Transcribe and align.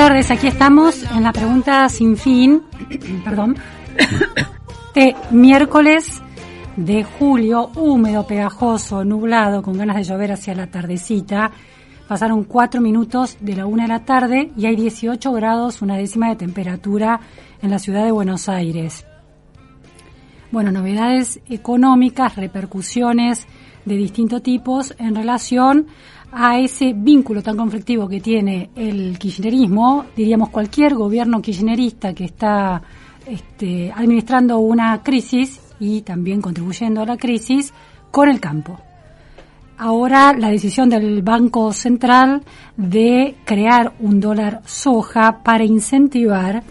tardes, 0.00 0.30
aquí 0.30 0.46
estamos 0.46 1.02
en 1.14 1.22
la 1.22 1.30
pregunta 1.30 1.86
sin 1.90 2.16
fin, 2.16 2.62
perdón, 3.24 3.54
de 4.94 5.14
miércoles 5.30 6.22
de 6.74 7.04
julio, 7.04 7.70
húmedo, 7.76 8.26
pegajoso, 8.26 9.04
nublado, 9.04 9.60
con 9.60 9.76
ganas 9.76 9.96
de 9.96 10.04
llover 10.04 10.32
hacia 10.32 10.54
la 10.54 10.68
tardecita. 10.68 11.50
Pasaron 12.08 12.44
cuatro 12.44 12.80
minutos 12.80 13.36
de 13.40 13.56
la 13.56 13.66
una 13.66 13.82
de 13.82 13.88
la 13.90 14.06
tarde 14.06 14.50
y 14.56 14.64
hay 14.64 14.74
18 14.74 15.32
grados, 15.32 15.82
una 15.82 15.98
décima 15.98 16.30
de 16.30 16.36
temperatura 16.36 17.20
en 17.60 17.68
la 17.68 17.78
ciudad 17.78 18.02
de 18.02 18.10
Buenos 18.10 18.48
Aires. 18.48 19.04
Bueno, 20.50 20.72
novedades 20.72 21.40
económicas, 21.46 22.36
repercusiones 22.36 23.46
de 23.84 23.96
distintos 23.96 24.42
tipos 24.42 24.94
en 24.98 25.14
relación 25.14 25.88
a 26.32 26.58
ese 26.58 26.92
vínculo 26.94 27.42
tan 27.42 27.56
conflictivo 27.56 28.08
que 28.08 28.20
tiene 28.20 28.70
el 28.76 29.18
kirchnerismo, 29.18 30.06
diríamos 30.16 30.50
cualquier 30.50 30.94
gobierno 30.94 31.42
kirchnerista 31.42 32.14
que 32.14 32.24
está 32.24 32.82
este, 33.26 33.92
administrando 33.92 34.58
una 34.58 35.02
crisis 35.02 35.60
y 35.80 36.02
también 36.02 36.40
contribuyendo 36.40 37.02
a 37.02 37.06
la 37.06 37.16
crisis 37.16 37.72
con 38.10 38.28
el 38.28 38.40
campo. 38.40 38.78
Ahora 39.78 40.34
la 40.34 40.50
decisión 40.50 40.90
del 40.90 41.22
Banco 41.22 41.72
Central 41.72 42.42
de 42.76 43.36
crear 43.44 43.94
un 44.00 44.20
dólar 44.20 44.60
soja 44.66 45.42
para 45.42 45.64
incentivar 45.64 46.62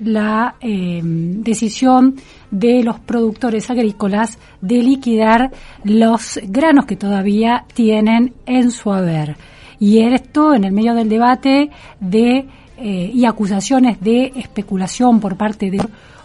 la 0.00 0.56
eh, 0.60 1.00
decisión 1.02 2.16
de 2.50 2.82
los 2.82 3.00
productores 3.00 3.70
agrícolas 3.70 4.38
de 4.60 4.82
liquidar 4.82 5.50
los 5.84 6.38
granos 6.44 6.86
que 6.86 6.96
todavía 6.96 7.64
tienen 7.74 8.34
en 8.46 8.70
su 8.70 8.92
haber. 8.92 9.36
Y 9.78 10.00
esto 10.00 10.54
en 10.54 10.64
el 10.64 10.72
medio 10.72 10.94
del 10.94 11.08
debate 11.08 11.70
de 12.00 12.46
eh, 12.78 13.10
y 13.14 13.24
acusaciones 13.24 14.00
de 14.00 14.32
especulación 14.36 15.18
por 15.20 15.36
parte 15.36 15.70
de 15.70 15.80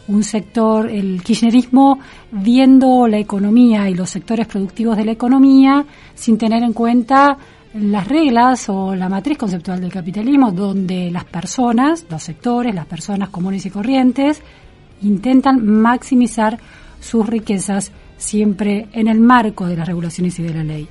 un 0.07 0.23
sector, 0.23 0.89
el 0.89 1.23
kirchnerismo, 1.23 1.99
viendo 2.31 3.07
la 3.07 3.17
economía 3.17 3.89
y 3.89 3.93
los 3.93 4.09
sectores 4.09 4.47
productivos 4.47 4.97
de 4.97 5.05
la 5.05 5.11
economía 5.11 5.85
sin 6.13 6.37
tener 6.37 6.63
en 6.63 6.73
cuenta 6.73 7.37
las 7.73 8.07
reglas 8.07 8.67
o 8.67 8.93
la 8.95 9.07
matriz 9.07 9.37
conceptual 9.37 9.79
del 9.79 9.93
capitalismo, 9.93 10.51
donde 10.51 11.09
las 11.09 11.23
personas, 11.23 12.05
los 12.09 12.21
sectores, 12.21 12.75
las 12.75 12.85
personas 12.85 13.29
comunes 13.29 13.65
y 13.65 13.69
corrientes, 13.69 14.41
intentan 15.01 15.65
maximizar 15.65 16.59
sus 16.99 17.27
riquezas 17.27 17.91
siempre 18.17 18.87
en 18.93 19.07
el 19.07 19.19
marco 19.19 19.65
de 19.65 19.75
las 19.75 19.87
regulaciones 19.87 20.37
y 20.39 20.43
de 20.43 20.53
la 20.53 20.63
ley. 20.63 20.87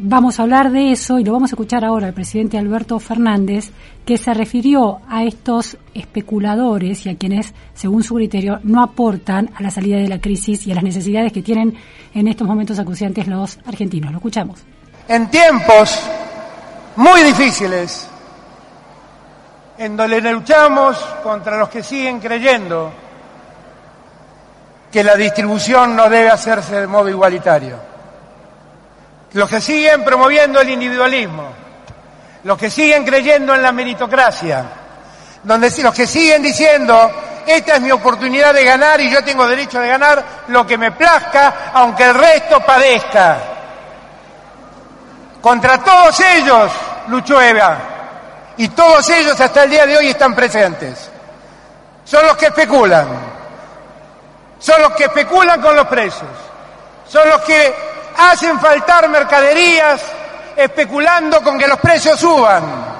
Vamos 0.00 0.38
a 0.38 0.44
hablar 0.44 0.70
de 0.70 0.92
eso 0.92 1.18
y 1.18 1.24
lo 1.24 1.32
vamos 1.32 1.50
a 1.50 1.54
escuchar 1.56 1.84
ahora 1.84 2.06
al 2.06 2.14
presidente 2.14 2.56
Alberto 2.56 3.00
Fernández, 3.00 3.72
que 4.04 4.16
se 4.16 4.32
refirió 4.32 5.00
a 5.08 5.24
estos 5.24 5.76
especuladores 5.92 7.04
y 7.04 7.08
a 7.08 7.16
quienes, 7.16 7.52
según 7.74 8.04
su 8.04 8.14
criterio, 8.14 8.60
no 8.62 8.80
aportan 8.80 9.50
a 9.56 9.62
la 9.62 9.72
salida 9.72 9.96
de 9.96 10.06
la 10.06 10.20
crisis 10.20 10.66
y 10.68 10.70
a 10.70 10.76
las 10.76 10.84
necesidades 10.84 11.32
que 11.32 11.42
tienen 11.42 11.74
en 12.14 12.28
estos 12.28 12.46
momentos 12.46 12.78
acuciantes 12.78 13.26
los 13.26 13.58
argentinos. 13.66 14.12
Lo 14.12 14.18
escuchamos. 14.18 14.60
En 15.08 15.28
tiempos 15.30 15.98
muy 16.94 17.22
difíciles, 17.22 18.08
en 19.78 19.96
donde 19.96 20.20
luchamos 20.20 20.98
contra 21.22 21.56
los 21.56 21.68
que 21.68 21.82
siguen 21.82 22.20
creyendo 22.20 22.92
que 24.90 25.04
la 25.04 25.14
distribución 25.14 25.94
no 25.94 26.08
debe 26.08 26.30
hacerse 26.30 26.80
de 26.80 26.86
modo 26.86 27.08
igualitario 27.08 27.88
los 29.32 29.48
que 29.48 29.60
siguen 29.60 30.04
promoviendo 30.04 30.60
el 30.60 30.70
individualismo, 30.70 31.48
los 32.44 32.56
que 32.56 32.70
siguen 32.70 33.04
creyendo 33.04 33.54
en 33.54 33.62
la 33.62 33.72
meritocracia, 33.72 34.64
donde, 35.42 35.70
los 35.82 35.94
que 35.94 36.06
siguen 36.06 36.42
diciendo, 36.42 37.10
esta 37.46 37.74
es 37.74 37.80
mi 37.80 37.90
oportunidad 37.90 38.54
de 38.54 38.64
ganar 38.64 39.00
y 39.00 39.10
yo 39.10 39.22
tengo 39.22 39.46
derecho 39.46 39.80
de 39.80 39.88
ganar 39.88 40.24
lo 40.48 40.66
que 40.66 40.78
me 40.78 40.92
plazca, 40.92 41.70
aunque 41.74 42.04
el 42.04 42.14
resto 42.14 42.60
padezca. 42.60 43.38
Contra 45.40 45.78
todos 45.78 46.18
ellos 46.20 46.72
luchó 47.08 47.40
Eva 47.40 47.97
y 48.58 48.68
todos 48.68 49.08
ellos 49.10 49.40
hasta 49.40 49.64
el 49.64 49.70
día 49.70 49.86
de 49.86 49.96
hoy 49.96 50.10
están 50.10 50.34
presentes. 50.34 51.10
Son 52.04 52.26
los 52.26 52.36
que 52.36 52.46
especulan, 52.46 53.06
son 54.58 54.82
los 54.82 54.92
que 54.92 55.04
especulan 55.04 55.60
con 55.60 55.76
los 55.76 55.86
precios, 55.86 56.30
son 57.06 57.28
los 57.28 57.40
que 57.42 57.74
hacen 58.18 58.58
faltar 58.58 59.08
mercaderías 59.08 60.02
especulando 60.56 61.40
con 61.42 61.58
que 61.58 61.68
los 61.68 61.78
precios 61.78 62.18
suban. 62.18 62.98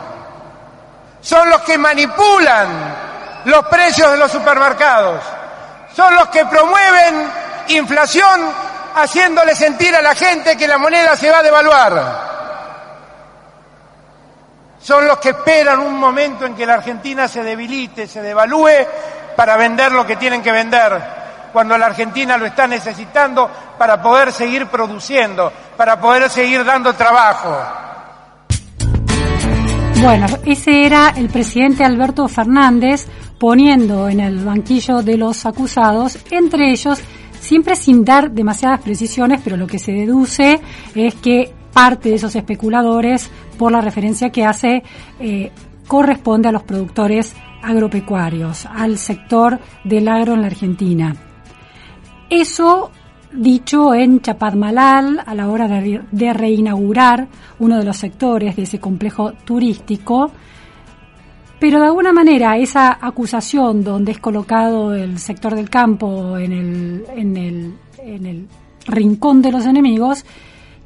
Son 1.21 1.51
los 1.51 1.61
que 1.63 1.77
manipulan 1.77 2.69
los 3.45 3.67
precios 3.67 4.13
de 4.13 4.17
los 4.17 4.31
supermercados. 4.31 5.21
Son 5.95 6.15
los 6.15 6.29
que 6.29 6.47
promueven 6.47 7.29
inflación 7.69 8.53
haciéndole 8.95 9.57
sentir 9.57 9.95
a 9.97 10.01
la 10.01 10.15
gente 10.15 10.57
que 10.57 10.69
la 10.69 10.79
moneda 10.79 11.17
se 11.17 11.31
va 11.31 11.39
a 11.39 11.43
devaluar. 11.43 12.28
Son 14.81 15.06
los 15.06 15.19
que 15.19 15.31
esperan 15.31 15.81
un 15.81 15.99
momento 15.99 16.47
en 16.47 16.55
que 16.55 16.65
la 16.65 16.75
Argentina 16.75 17.27
se 17.27 17.43
debilite, 17.43 18.06
se 18.06 18.22
devalúe 18.22 18.69
para 19.37 19.56
vender 19.56 19.93
lo 19.93 20.06
que 20.06 20.16
tienen 20.16 20.43
que 20.43 20.53
vender 20.53 21.19
cuando 21.53 21.77
la 21.78 21.87
Argentina 21.87 22.37
lo 22.37 22.47
está 22.47 22.66
necesitando 22.66 23.50
para 23.78 24.00
poder 24.00 24.33
seguir 24.33 24.67
produciendo, 24.67 25.53
para 25.77 26.00
poder 26.00 26.28
seguir 26.28 26.65
dando 26.65 26.93
trabajo. 26.94 27.56
Bueno, 30.00 30.27
ese 30.44 30.87
era 30.87 31.12
el 31.17 31.28
presidente 31.28 31.84
Alberto 31.84 32.28
Fernández 32.28 33.06
poniendo 33.38 34.09
en 34.09 34.21
el 34.21 34.44
banquillo 34.44 35.03
de 35.03 35.17
los 35.17 35.47
acusados, 35.47 36.19
entre 36.31 36.71
ellos, 36.71 37.00
siempre 37.41 37.75
sin 37.77 38.05
dar 38.05 38.31
demasiadas 38.31 38.81
precisiones, 38.81 39.41
pero 39.43 39.56
lo 39.56 39.67
que 39.67 39.78
se 39.78 39.93
deduce 39.93 40.61
es 40.94 41.15
que 41.17 41.55
parte 41.78 42.09
de 42.09 42.16
esos 42.16 42.34
especuladores, 42.34 43.31
por 43.56 43.71
la 43.71 43.81
referencia 43.81 44.31
que 44.31 44.44
hace, 44.44 44.83
eh, 45.21 45.53
corresponde 45.87 46.49
a 46.49 46.53
los 46.53 46.65
productores 46.65 47.37
agropecuarios, 47.62 48.66
al 48.66 48.99
sector 48.99 49.61
del 49.85 50.08
agro 50.08 50.35
en 50.35 50.41
la 50.41 50.49
Argentina. 50.49 51.14
Eso 52.29 52.91
dicho 53.32 53.94
en 53.94 54.20
Chapadmalal 54.20 55.23
a 55.25 55.32
la 55.37 55.49
hora 55.49 55.69
de, 55.69 56.32
reinaugurar 56.32 57.29
uno 57.61 57.79
de 57.79 57.85
los 57.85 57.97
sectores 57.97 58.56
de 58.56 58.62
ese 58.62 58.81
complejo 58.81 59.35
turístico, 59.44 60.32
pero 61.61 61.79
de 61.79 61.87
alguna 61.87 62.12
manera 62.12 62.56
esa 62.56 62.99
acusación 63.00 63.85
donde 63.85 64.11
es 64.11 64.19
colocado 64.19 64.94
el 64.94 65.20
sector 65.20 65.55
del 65.55 65.70
campo 65.70 66.38
en 66.38 66.50
el, 66.50 67.05
en 67.14 67.37
el, 67.37 67.75
en 67.99 68.26
el 68.26 68.49
rincón 68.85 69.43
de 69.43 69.53
los 69.53 69.64
enemigos 69.64 70.25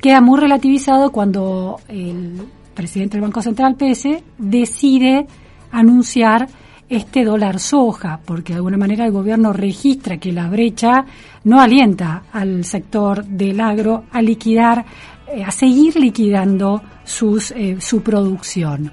queda 0.03 0.21
muy 0.21 0.39
relativizado 0.39 1.13
cuando 1.13 1.79
el 1.87 2.43
presidente 2.75 3.17
del 3.17 3.23
Banco 3.23 3.41
Central, 3.41 3.77
PS, 3.77 4.23
decide 4.37 5.27
anunciar 5.71 6.49
este 6.89 7.25
dólar 7.25 7.61
soja, 7.61 8.21
porque 8.25 8.53
de 8.53 8.57
alguna 8.57 8.77
manera 8.77 9.07
el 9.07 9.13
gobierno 9.13 9.53
registra 9.53 10.19
que 10.19 10.33
la 10.33 10.49
brecha 10.49 11.07
no 11.45 11.61
alienta 11.61 12.25
al 12.33 12.65
sector 12.65 13.25
del 13.25 13.61
agro 13.61 14.05
a 14.11 14.21
liquidar, 14.21 14.85
eh, 15.29 15.45
a 15.45 15.53
seguir 15.53 15.95
liquidando 15.97 16.83
sus, 17.05 17.53
eh, 17.53 17.77
su 17.81 18.03
producción. 18.03 18.93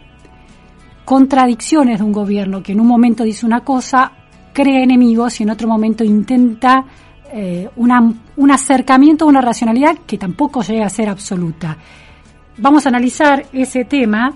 Contradicciones 1.05 1.97
de 1.97 2.05
un 2.05 2.11
gobierno 2.11 2.61
que 2.61 2.73
en 2.73 2.81
un 2.81 2.87
momento 2.87 3.23
dice 3.23 3.47
una 3.47 3.61
cosa, 3.61 4.11
crea 4.53 4.83
enemigos 4.83 5.39
y 5.39 5.43
en 5.43 5.49
otro 5.49 5.67
momento 5.67 6.03
intenta 6.03 6.85
eh, 7.33 7.69
un 7.75 8.51
acercamiento 8.51 9.25
a 9.25 9.27
una 9.27 9.41
racionalidad 9.41 9.97
que 10.05 10.17
tampoco 10.17 10.61
llega 10.61 10.85
a 10.85 10.89
ser 10.89 11.09
absoluta. 11.09 11.77
Vamos 12.57 12.85
a 12.85 12.89
analizar 12.89 13.45
ese 13.53 13.85
tema 13.85 14.33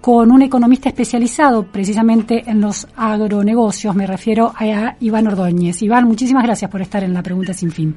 con 0.00 0.30
un 0.30 0.42
economista 0.42 0.88
especializado 0.88 1.64
precisamente 1.64 2.42
en 2.46 2.60
los 2.60 2.86
agronegocios. 2.96 3.94
Me 3.94 4.06
refiero 4.06 4.52
a 4.54 4.94
Iván 5.00 5.26
Ordóñez. 5.26 5.82
Iván, 5.82 6.04
muchísimas 6.04 6.44
gracias 6.44 6.70
por 6.70 6.80
estar 6.80 7.02
en 7.02 7.12
la 7.12 7.22
pregunta 7.22 7.52
sin 7.52 7.72
fin. 7.72 7.96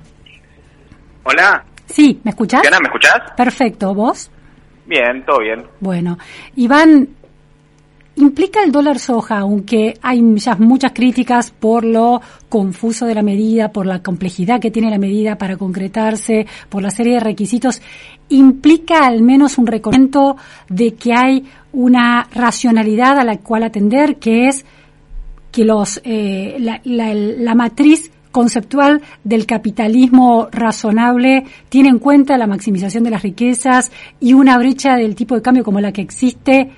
Hola. 1.23 1.63
Sí, 1.85 2.19
¿me 2.23 2.31
escuchás? 2.31 2.61
Diana, 2.61 2.79
¿me 2.81 2.87
escuchás? 2.87 3.31
Perfecto, 3.35 3.93
¿vos? 3.93 4.31
Bien, 4.85 5.23
todo 5.23 5.39
bien. 5.39 5.63
Bueno, 5.79 6.17
Iván, 6.55 7.09
implica 8.19 8.62
el 8.63 8.71
dólar 8.71 9.00
soja, 9.00 9.39
aunque 9.39 9.94
hay 10.01 10.21
ya 10.36 10.56
muchas 10.56 10.92
críticas 10.92 11.51
por 11.51 11.83
lo 11.86 12.21
confuso 12.50 13.06
de 13.06 13.16
la 13.16 13.21
medida, 13.21 13.71
por 13.71 13.86
la 13.86 14.01
complejidad 14.04 14.60
que 14.60 14.71
tiene 14.71 14.89
la 14.89 14.98
medida 14.98 15.38
para 15.38 15.57
concretarse, 15.57 16.45
por 16.69 16.83
la 16.83 16.92
serie 16.92 17.13
de 17.13 17.19
requisitos, 17.21 17.81
implica 18.30 19.06
al 19.06 19.21
menos 19.21 19.57
un 19.57 19.68
reconocimiento 19.68 20.36
de 20.68 20.94
que 20.94 21.13
hay 21.13 21.45
una 21.71 22.27
racionalidad 22.31 23.18
a 23.19 23.24
la 23.24 23.38
cual 23.38 23.63
atender, 23.63 24.18
que 24.18 24.48
es 24.48 24.66
que 25.51 25.63
los 25.63 26.01
eh, 26.04 26.57
la, 26.60 26.81
la, 26.83 27.13
la 27.13 27.56
matriz 27.56 28.12
conceptual 28.31 29.01
del 29.24 29.45
capitalismo 29.45 30.48
razonable 30.51 31.45
tiene 31.69 31.89
en 31.89 32.00
cuenta 32.00 32.38
la 32.38 32.45
maximización 32.45 33.04
de 33.04 33.10
las 33.10 33.24
riquezas 33.24 33.92
y 34.19 34.33
una 34.33 34.57
brecha 34.57 34.95
del 34.95 35.16
tipo 35.16 35.36
de 35.36 35.42
cambio 35.42 35.63
como 35.63 35.80
la 35.80 35.92
que 35.92 36.01
existe 36.01 36.69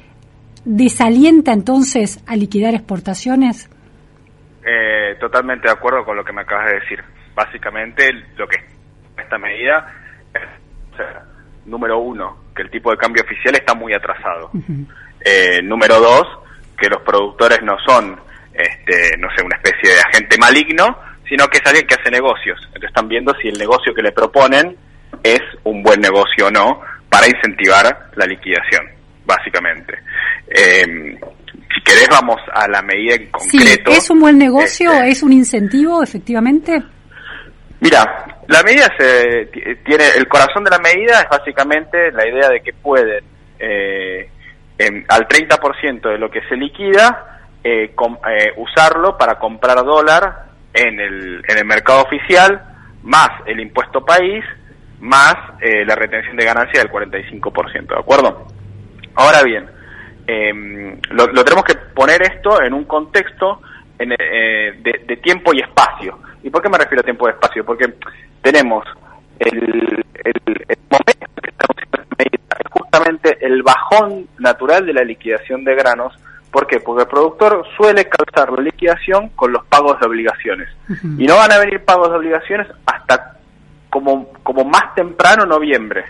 desalienta 0.66 1.52
entonces 1.54 2.24
a 2.28 2.36
liquidar 2.36 2.74
exportaciones? 2.74 3.69
Eh, 4.66 5.16
totalmente 5.19 5.68
de 5.68 5.74
acuerdo 5.74 6.06
con 6.06 6.16
lo 6.16 6.24
que 6.24 6.34
me 6.34 6.42
acabas 6.42 6.68
de 6.68 6.80
decir. 6.80 7.04
Básicamente 7.34 8.12
lo 8.38 8.48
que 8.48 8.58
esta 9.18 9.38
medida 9.38 9.88
es, 10.34 10.42
o 10.94 10.98
sea, 10.98 11.24
número 11.66 12.00
uno, 12.00 12.46
que 12.56 12.62
el 12.63 12.69
tipo 12.69 12.92
de 12.92 12.98
cambio 12.98 13.24
oficial 13.24 13.56
está 13.56 13.74
muy 13.74 13.94
atrasado. 13.94 14.50
Uh 14.54 14.60
-huh. 14.60 14.86
eh, 15.24 15.62
número 15.63 16.00
dos, 16.00 16.28
que 16.78 16.90
los 16.90 17.02
productores 17.02 17.62
no 17.64 17.78
son, 17.86 18.19
este, 18.54 19.18
no 19.18 19.28
sé, 19.36 19.44
una 19.44 19.57
especie 19.57 19.94
de 19.94 20.00
agente 20.02 20.38
maligno, 20.38 20.98
sino 21.28 21.48
que 21.48 21.60
es 21.60 21.66
alguien 21.66 21.88
que 21.88 21.96
hace 21.96 22.12
negocios. 22.12 22.60
Entonces 22.68 22.90
están 22.90 23.07
viendo 23.07 23.34
si 23.42 23.48
el 23.48 23.57
negocio 23.57 23.94
que 23.94 24.02
le 24.02 24.12
proponen 24.12 24.75
es 25.24 25.42
un 25.64 25.84
buen 25.84 26.02
negocio 26.02 26.48
o 26.48 26.52
no 26.52 26.81
para 27.10 27.28
incentivar 27.28 28.12
la 28.16 28.25
liquidación, 28.25 28.86
básicamente. 29.36 30.00
Eh, 30.48 30.86
si 31.74 31.81
querés 31.83 32.10
vamos 32.10 32.39
a 32.54 32.68
la 32.68 32.81
medida 32.81 33.16
en 33.16 33.31
concreto. 33.31 33.92
Sí, 33.92 33.98
¿Es 33.98 34.10
un 34.10 34.19
buen 34.19 34.38
negocio? 34.38 34.92
Este, 34.92 35.10
¿Es 35.10 35.24
un 35.24 35.33
incentivo, 35.33 36.04
efectivamente? 36.04 36.81
Mira, 37.80 38.25
la 38.48 38.62
medida 38.63 38.88
se 38.98 39.45
tiene, 39.86 40.04
el 40.18 40.28
corazón 40.28 40.63
de 40.63 40.72
la 40.72 40.80
medida 40.80 41.22
es 41.22 41.30
básicamente 41.30 42.12
la 42.12 42.28
idea 42.28 42.50
de 42.50 42.62
que 42.62 42.74
pueden 42.74 43.24
eh, 43.57 44.30
en, 44.78 45.06
al 45.07 45.28
30% 45.28 46.12
de 46.12 46.18
lo 46.18 46.30
que 46.30 46.42
se 46.48 46.56
liquida 46.56 47.42
eh, 47.63 47.92
com, 47.95 48.18
eh, 48.28 48.54
usarlo 48.57 49.18
para 49.18 49.38
comprar 49.39 49.83
dólar 49.83 50.45
en 50.74 51.00
el, 51.00 51.44
en 51.48 51.57
el 51.57 51.66
mercado 51.66 52.04
oficial, 52.04 52.62
más 53.04 53.30
el 53.45 53.60
impuesto 53.60 54.04
país, 54.04 54.44
más 55.00 55.36
eh, 55.62 55.86
la 55.86 55.95
retención 55.95 56.36
de 56.38 56.45
ganancia 56.45 56.81
del 56.81 56.92
45%, 56.92 57.88
¿de 57.88 58.00
acuerdo? 58.00 58.48
Ahora 59.16 59.44
bien, 59.44 59.69
eh, 60.28 60.98
lo, 61.12 61.28
lo, 61.28 61.44
tenemos 61.44 61.66
que 61.66 61.75
poner 61.94 62.22
esto 62.22 62.62
en 62.62 62.74
un 62.74 62.86
contexto 62.86 63.62
en, 63.98 64.13
eh, 64.13 64.80
de, 64.81 65.04
de, 65.06 65.18
tiempo 65.18 65.54
y 65.54 65.60
espacio. 65.60 66.19
¿Y 66.44 66.50
por 66.50 66.62
qué 66.62 66.69
me 66.69 66.78
refiero 66.78 67.02
a 67.02 67.04
tiempo 67.04 67.28
y 67.28 67.31
espacio? 67.31 67.66
Porque 67.66 67.94
tenemos 68.42 68.86
el, 69.40 69.58
el, 70.24 70.34
el 70.68 70.78
momento 70.90 71.42
que 71.42 71.50
estamos 71.50 71.75
es 72.18 72.72
justamente 72.72 73.38
el 73.46 73.63
bajón 73.63 74.28
natural 74.40 74.86
de 74.86 74.94
la 74.94 75.04
liquidación 75.04 75.64
de 75.64 75.75
granos. 75.75 76.14
¿Por 76.52 76.68
qué? 76.68 76.80
Porque 76.80 77.04
el 77.04 77.10
productor 77.10 77.66
suele 77.78 78.10
calzar 78.10 78.52
la 78.52 78.62
liquidación 78.62 79.30
con 79.30 79.52
los 79.52 79.66
pagos 79.66 80.00
de 80.00 80.07
obligaciones. 80.07 80.69
Uh 80.90 80.94
-huh. 80.94 81.24
Y 81.24 81.25
no 81.25 81.36
van 81.38 81.52
a 81.52 81.60
venir 81.60 81.84
pagos 81.86 82.10
de 82.10 82.18
obligaciones 82.18 82.68
hasta 82.86 83.38
como, 83.92 84.32
como 84.42 84.64
más 84.64 84.96
temprano 84.96 85.46
noviembre. 85.46 86.06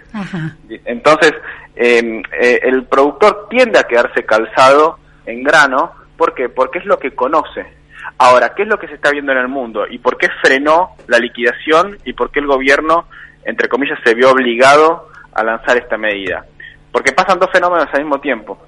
Entonces, 0.86 1.34
eh, 1.76 2.22
eh, 2.40 2.60
el 2.64 2.86
productor 2.86 3.48
tiende 3.50 3.80
a 3.80 3.84
quedarse 3.84 4.24
calzado 4.24 5.00
en 5.26 5.44
grano. 5.44 5.92
¿Por 6.16 6.34
qué? 6.36 6.48
Porque 6.48 6.80
es 6.80 6.86
lo 6.86 6.98
que 7.00 7.12
conoce. 7.12 7.66
Ahora, 8.20 8.54
¿qué 8.56 8.64
es 8.64 8.68
lo 8.70 8.78
que 8.78 8.88
se 8.88 8.94
está 8.94 9.10
viendo 9.10 9.32
en 9.32 9.40
el 9.40 9.48
mundo? 9.48 9.86
¿Y 9.90 9.98
por 9.98 10.18
qué 10.18 10.28
frenó 10.44 10.92
la 11.08 11.18
liquidación? 11.18 11.98
¿Y 12.06 12.14
por 12.14 12.32
qué 12.32 12.40
el 12.40 12.46
gobierno, 12.46 13.08
entre 13.44 13.68
comillas, 13.68 13.98
se 14.06 14.14
vio 14.14 14.30
obligado 14.32 15.10
a 15.34 15.44
lanzar 15.44 15.78
esta 15.78 15.98
medida? 15.98 16.46
Porque 16.92 17.14
pasan 17.14 17.40
dos 17.40 17.50
fenómenos 17.52 17.88
al 17.92 18.02
mismo 18.02 18.20
tiempo. 18.20 18.60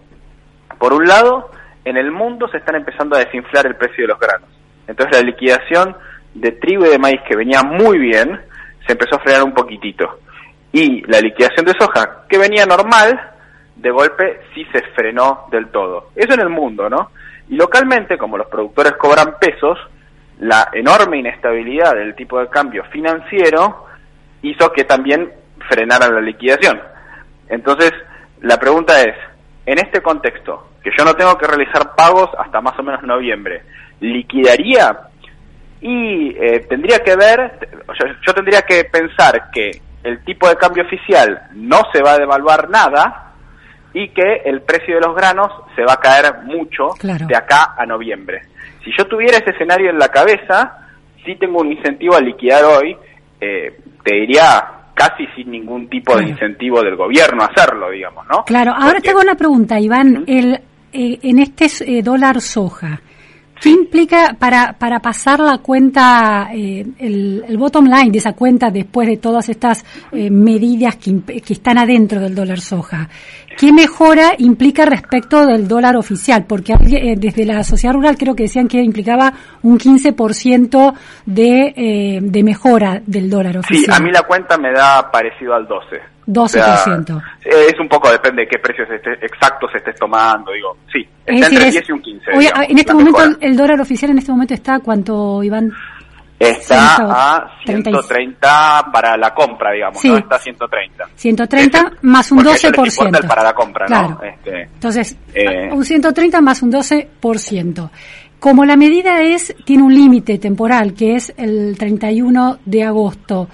Por 0.80 0.92
un 0.92 1.06
lado, 1.06 1.52
en 1.86 1.98
el 1.98 2.12
mundo 2.12 2.48
se 2.48 2.58
están 2.58 2.76
empezando 2.76 3.16
a 3.16 3.20
desinflar 3.20 3.68
el 3.68 3.76
precio 3.76 4.06
de 4.06 4.08
los 4.08 4.20
granos. 4.20 4.50
Entonces 4.88 5.22
la 5.22 5.24
liquidación 5.24 5.96
de 6.34 6.52
trigo 6.54 6.86
y 6.88 6.90
de 6.90 6.98
maíz 6.98 7.22
que 7.28 7.36
venía 7.36 7.62
muy 7.62 8.00
bien, 8.00 8.42
se 8.86 8.94
empezó 8.94 9.16
a 9.16 9.20
frenar 9.20 9.44
un 9.44 9.54
poquitito. 9.54 10.20
Y 10.72 11.02
la 11.10 11.20
liquidación 11.20 11.66
de 11.66 11.74
soja, 11.80 12.26
que 12.28 12.38
venía 12.38 12.66
normal, 12.66 13.32
de 13.76 13.92
golpe 13.92 14.42
sí 14.54 14.66
se 14.72 14.82
frenó 14.96 15.48
del 15.52 15.68
todo. 15.70 16.10
Eso 16.16 16.34
en 16.34 16.42
el 16.42 16.50
mundo, 16.50 16.90
¿no? 16.90 17.12
Y 17.50 17.56
localmente, 17.56 18.18
como 18.18 18.38
los 18.38 18.48
productores 18.48 18.94
cobran 18.94 19.38
pesos, 19.40 19.78
la 20.40 20.70
enorme 20.74 21.18
inestabilidad 21.18 21.94
del 21.94 22.16
tipo 22.16 22.40
de 22.40 22.50
cambio 22.50 22.84
financiero 22.86 23.86
hizo 24.42 24.72
que 24.72 24.84
también 24.84 25.32
frenara 25.70 26.10
la 26.10 26.22
liquidación. 26.22 26.82
Entonces, 27.50 27.92
la 28.42 28.58
pregunta 28.58 29.02
es, 29.02 29.16
en 29.66 29.80
este 29.80 30.02
contexto, 30.02 30.70
que 30.84 30.92
yo 30.98 31.06
no 31.06 31.14
tengo 31.14 31.38
que 31.38 31.48
realizar 31.48 31.96
pagos 31.96 32.30
hasta 32.38 32.62
más 32.62 32.78
o 32.78 32.84
menos 32.84 33.04
noviembre, 33.04 33.64
¿liquidaría? 34.00 34.98
Y 35.84 36.30
eh, 36.40 36.66
tendría 36.70 37.00
que 37.00 37.16
ver, 37.16 37.60
yo 38.26 38.34
tendría 38.34 38.62
que 38.62 38.86
pensar 38.86 39.52
que 39.52 39.70
el 40.04 40.24
tipo 40.24 40.48
de 40.48 40.56
cambio 40.56 40.84
oficial 40.84 41.50
no 41.54 41.82
se 41.92 42.02
va 42.02 42.14
a 42.14 42.18
devaluar 42.18 42.70
nada 42.70 43.34
y 43.94 44.10
que 44.10 44.42
el 44.46 44.62
precio 44.62 44.96
de 44.96 45.02
los 45.02 45.16
granos 45.16 45.52
se 45.76 45.84
va 45.84 45.94
a 45.94 46.00
caer 46.00 46.44
mucho 46.46 46.90
claro. 46.98 47.28
de 47.28 47.36
acá 47.36 47.76
a 47.78 47.86
noviembre. 47.86 48.42
Si 48.84 48.92
yo 48.98 49.06
tuviera 49.06 49.38
ese 49.38 49.52
escenario 49.52 49.90
en 49.90 50.00
la 50.00 50.08
cabeza, 50.08 50.88
sí 51.26 51.36
tengo 51.36 51.60
un 51.60 51.72
incentivo 51.72 52.16
a 52.16 52.22
liquidar 52.22 52.64
hoy, 52.64 52.96
eh, 53.40 53.78
te 54.04 54.16
diría 54.16 54.68
casi 54.94 55.26
sin 55.36 55.52
ningún 55.52 55.90
tipo 55.90 56.14
claro. 56.14 56.26
de 56.26 56.32
incentivo 56.32 56.82
del 56.82 56.96
gobierno 56.96 57.44
a 57.44 57.48
hacerlo, 57.48 57.90
digamos, 57.90 58.26
¿no? 58.28 58.44
Claro, 58.46 58.72
ahora 58.72 58.94
Porque... 58.94 59.10
tengo 59.10 59.22
una 59.22 59.36
pregunta, 59.36 59.80
Iván. 59.80 60.12
¿Mm? 60.12 60.24
El, 60.28 60.54
eh, 60.92 61.20
en 61.24 61.40
este 61.40 61.66
eh, 61.86 62.04
dólar 62.04 62.42
soja, 62.42 63.02
¿Qué 63.64 63.70
implica 63.70 64.36
para, 64.38 64.74
para 64.74 65.00
pasar 65.00 65.40
la 65.40 65.60
cuenta, 65.60 66.50
eh, 66.54 66.86
el, 67.00 67.46
el, 67.48 67.58
bottom 67.58 67.86
line 67.86 68.12
de 68.12 68.18
esa 68.18 68.34
cuenta 68.34 68.70
después 68.70 69.08
de 69.08 69.16
todas 69.16 69.48
estas 69.48 69.86
eh, 70.12 70.30
medidas 70.30 70.98
que, 70.98 71.22
que, 71.24 71.54
están 71.54 71.78
adentro 71.78 72.20
del 72.20 72.36
dólar 72.36 72.60
soja? 72.60 73.08
¿Qué 73.58 73.72
mejora 73.72 74.34
implica 74.38 74.84
respecto 74.84 75.46
del 75.46 75.66
dólar 75.66 75.96
oficial? 75.96 76.44
Porque 76.46 76.74
eh, 76.74 77.16
desde 77.16 77.46
la 77.46 77.64
sociedad 77.64 77.94
rural 77.94 78.18
creo 78.18 78.36
que 78.36 78.44
decían 78.44 78.68
que 78.68 78.82
implicaba 78.82 79.32
un 79.62 79.80
15% 79.80 80.94
de, 81.26 81.74
eh, 81.74 82.20
de 82.22 82.44
mejora 82.44 83.02
del 83.06 83.30
dólar 83.30 83.60
oficial. 83.60 83.96
Sí, 83.96 84.02
a 84.02 84.04
mí 84.04 84.12
la 84.12 84.24
cuenta 84.24 84.58
me 84.58 84.74
da 84.74 85.10
parecido 85.10 85.54
al 85.54 85.66
12. 85.66 86.02
12%. 86.28 86.36
O 86.36 86.48
sea, 86.50 87.22
es 87.42 87.80
un 87.80 87.88
poco, 87.88 88.12
depende 88.12 88.42
de 88.42 88.48
qué 88.50 88.60
precios 88.60 88.90
esté, 88.90 89.14
exactos 89.26 89.74
estés 89.74 89.96
tomando, 89.96 90.52
digo, 90.52 90.80
sí, 90.92 91.08
está 91.26 91.50
decir, 91.50 91.58
entre 91.58 91.72
10 91.72 91.90
y 91.90 91.92
un 91.92 92.02
15. 92.02 92.32
Oye, 92.32 92.40
digamos, 92.40 92.70
en 92.70 92.78
este 92.80 92.94
momento 92.94 93.20
mejora. 93.20 93.38
el 93.42 93.58
dólar 93.58 93.82
oficial 93.82 94.12
en 94.12 94.18
este 94.18 94.32
momento 94.32 94.54
está, 94.54 94.80
¿cuánto, 94.80 95.44
Iván? 95.44 95.72
Está 96.40 96.98
a 97.00 97.52
130 97.66 98.90
para 98.92 99.16
la 99.16 99.34
compra, 99.34 99.72
digamos, 99.72 100.02
sí. 100.02 100.10
¿no? 100.10 100.18
Está 100.18 100.36
a 100.36 100.40
130. 100.40 101.10
130 101.16 101.78
este, 101.78 101.98
más 102.02 102.32
un 102.32 102.40
12%. 102.40 103.22
El 103.22 103.28
para 103.28 103.44
la 103.44 103.54
compra, 103.54 103.86
claro. 103.86 104.20
¿no? 104.22 104.24
Este, 104.24 104.64
Entonces, 104.64 105.18
eh, 105.34 105.70
un 105.72 105.86
130 105.86 106.42
más 106.42 106.62
un 106.62 106.72
12%. 106.72 107.90
Como 108.40 108.66
la 108.66 108.76
medida 108.76 109.22
es, 109.22 109.56
tiene 109.64 109.84
un 109.84 109.94
límite 109.94 110.38
temporal, 110.38 110.94
que 110.94 111.16
es 111.16 111.34
el 111.38 111.78
31 111.78 112.60
de 112.66 112.84
agosto, 112.84 113.48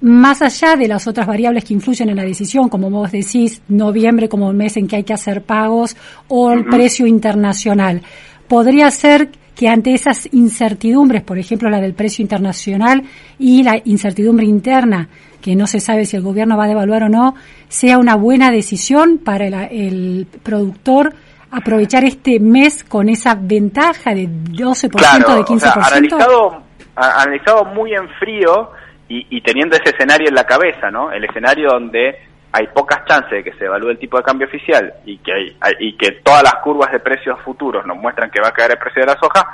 más 0.00 0.42
allá 0.42 0.76
de 0.76 0.88
las 0.88 1.06
otras 1.06 1.26
variables 1.26 1.64
que 1.64 1.74
influyen 1.74 2.08
en 2.08 2.16
la 2.16 2.24
decisión, 2.24 2.68
como 2.68 2.90
vos 2.90 3.10
decís, 3.12 3.62
noviembre 3.68 4.28
como 4.28 4.50
el 4.50 4.56
mes 4.56 4.76
en 4.76 4.86
que 4.86 4.96
hay 4.96 5.04
que 5.04 5.14
hacer 5.14 5.42
pagos 5.42 5.96
o 6.28 6.52
el 6.52 6.60
uh 6.60 6.62
-huh. 6.62 6.70
precio 6.70 7.06
internacional, 7.06 8.02
podría 8.46 8.90
ser 8.90 9.30
que 9.54 9.68
ante 9.68 9.92
esas 9.92 10.32
incertidumbres, 10.32 11.22
por 11.22 11.36
ejemplo 11.36 11.68
la 11.68 11.80
del 11.80 11.94
precio 11.94 12.22
internacional 12.22 13.02
y 13.40 13.64
la 13.64 13.80
incertidumbre 13.84 14.46
interna, 14.46 15.08
que 15.40 15.56
no 15.56 15.66
se 15.66 15.80
sabe 15.80 16.04
si 16.04 16.16
el 16.16 16.22
gobierno 16.22 16.56
va 16.56 16.64
a 16.64 16.68
devaluar 16.68 17.02
o 17.04 17.08
no, 17.08 17.34
sea 17.68 17.98
una 17.98 18.14
buena 18.14 18.52
decisión 18.52 19.18
para 19.18 19.46
el, 19.46 19.54
el 19.54 20.26
productor 20.44 21.14
aprovechar 21.50 22.04
este 22.04 22.38
mes 22.40 22.84
con 22.84 23.08
esa 23.08 23.34
ventaja 23.34 24.14
de 24.14 24.28
12%, 24.28 24.90
claro, 24.90 25.34
de 25.36 25.42
15%? 25.42 25.56
O 25.56 25.58
sea, 25.58 25.72
analizado, 25.72 26.62
analizado 26.94 27.64
muy 27.66 27.94
en 27.94 28.08
frío, 28.20 28.70
y, 29.08 29.26
y, 29.30 29.40
teniendo 29.40 29.76
ese 29.76 29.90
escenario 29.90 30.28
en 30.28 30.34
la 30.34 30.44
cabeza, 30.44 30.90
¿no? 30.90 31.10
El 31.10 31.24
escenario 31.24 31.70
donde 31.70 32.18
hay 32.52 32.66
pocas 32.68 33.04
chances 33.04 33.30
de 33.30 33.44
que 33.44 33.58
se 33.58 33.66
evalúe 33.66 33.90
el 33.90 33.98
tipo 33.98 34.16
de 34.16 34.22
cambio 34.22 34.46
oficial 34.46 34.94
y 35.04 35.18
que 35.18 35.32
hay, 35.32 35.56
hay, 35.60 35.74
y 35.80 35.96
que 35.96 36.12
todas 36.22 36.42
las 36.42 36.54
curvas 36.56 36.90
de 36.92 37.00
precios 37.00 37.38
futuros 37.42 37.86
nos 37.86 37.96
muestran 37.96 38.30
que 38.30 38.40
va 38.40 38.48
a 38.48 38.52
caer 38.52 38.72
el 38.72 38.78
precio 38.78 39.02
de 39.02 39.06
la 39.06 39.18
soja, 39.18 39.46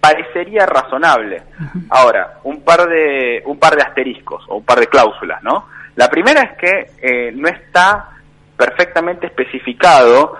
parecería 0.00 0.66
razonable. 0.66 1.42
Ahora, 1.90 2.38
un 2.44 2.62
par 2.62 2.88
de 2.88 3.42
un 3.44 3.58
par 3.58 3.76
de 3.76 3.82
asteriscos 3.82 4.44
o 4.48 4.56
un 4.56 4.64
par 4.64 4.80
de 4.80 4.86
cláusulas, 4.86 5.42
¿no? 5.42 5.66
La 5.96 6.08
primera 6.08 6.42
es 6.42 6.56
que 6.56 6.90
eh, 7.02 7.32
no 7.32 7.48
está 7.48 8.08
perfectamente 8.56 9.26
especificado 9.26 10.36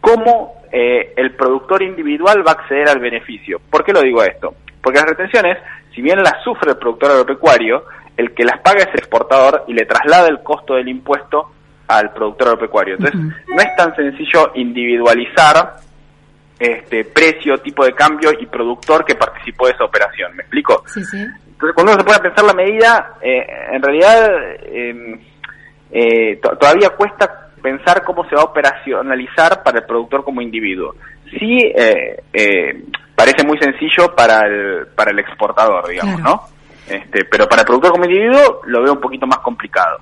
cómo 0.00 0.62
eh, 0.70 1.12
el 1.16 1.34
productor 1.34 1.82
individual 1.82 2.46
va 2.46 2.52
a 2.52 2.54
acceder 2.54 2.88
al 2.88 2.98
beneficio. 2.98 3.60
¿Por 3.70 3.84
qué 3.84 3.92
lo 3.92 4.00
digo 4.00 4.22
esto? 4.22 4.54
Porque 4.82 4.98
las 4.98 5.08
retenciones, 5.08 5.58
si 5.94 6.02
bien 6.02 6.22
las 6.22 6.42
sufre 6.42 6.70
el 6.70 6.78
productor 6.78 7.10
agropecuario, 7.12 7.84
el 8.16 8.34
que 8.34 8.44
las 8.44 8.60
paga 8.60 8.80
es 8.80 8.88
el 8.88 8.98
exportador 8.98 9.64
y 9.68 9.72
le 9.74 9.84
traslada 9.86 10.28
el 10.28 10.42
costo 10.42 10.74
del 10.74 10.88
impuesto 10.88 11.50
al 11.88 12.12
productor 12.12 12.48
agropecuario. 12.48 12.94
Entonces, 12.96 13.20
no 13.48 13.60
es 13.62 13.76
tan 13.76 13.94
sencillo 13.96 14.52
individualizar 14.54 15.74
este 16.58 17.04
precio, 17.04 17.58
tipo 17.58 17.84
de 17.84 17.92
cambio 17.92 18.30
y 18.38 18.46
productor 18.46 19.04
que 19.04 19.14
participó 19.14 19.66
de 19.66 19.72
esa 19.72 19.84
operación. 19.84 20.34
¿Me 20.36 20.42
explico? 20.42 20.84
Sí, 20.86 21.02
sí. 21.04 21.16
Entonces, 21.18 21.74
cuando 21.74 21.92
uno 21.92 22.00
se 22.00 22.04
puede 22.06 22.20
pensar 22.20 22.44
la 22.44 22.54
medida, 22.54 23.14
eh, 23.20 23.46
en 23.72 23.82
realidad 23.82 24.30
em, 24.64 25.20
eh, 25.90 26.36
to- 26.42 26.56
todavía 26.56 26.90
cuesta 26.90 27.48
pensar 27.62 28.02
cómo 28.04 28.28
se 28.28 28.34
va 28.36 28.42
a 28.42 28.46
operacionalizar 28.46 29.62
para 29.62 29.78
el 29.78 29.84
productor 29.84 30.24
como 30.24 30.40
individuo. 30.40 30.94
Sí, 31.38 31.58
eh, 31.74 32.22
eh, 32.32 32.84
parece 33.14 33.44
muy 33.46 33.58
sencillo 33.58 34.14
para 34.14 34.46
el, 34.46 34.86
para 34.94 35.10
el 35.12 35.18
exportador, 35.20 35.88
digamos, 35.88 36.20
Claro. 36.20 36.30
¿no? 36.30 36.51
Este, 36.92 37.24
pero 37.24 37.48
para 37.48 37.62
el 37.62 37.66
productor 37.66 37.92
como 37.92 38.04
individuo 38.04 38.60
lo 38.66 38.82
veo 38.82 38.92
un 38.92 39.00
poquito 39.00 39.26
más 39.26 39.38
complicado. 39.38 40.00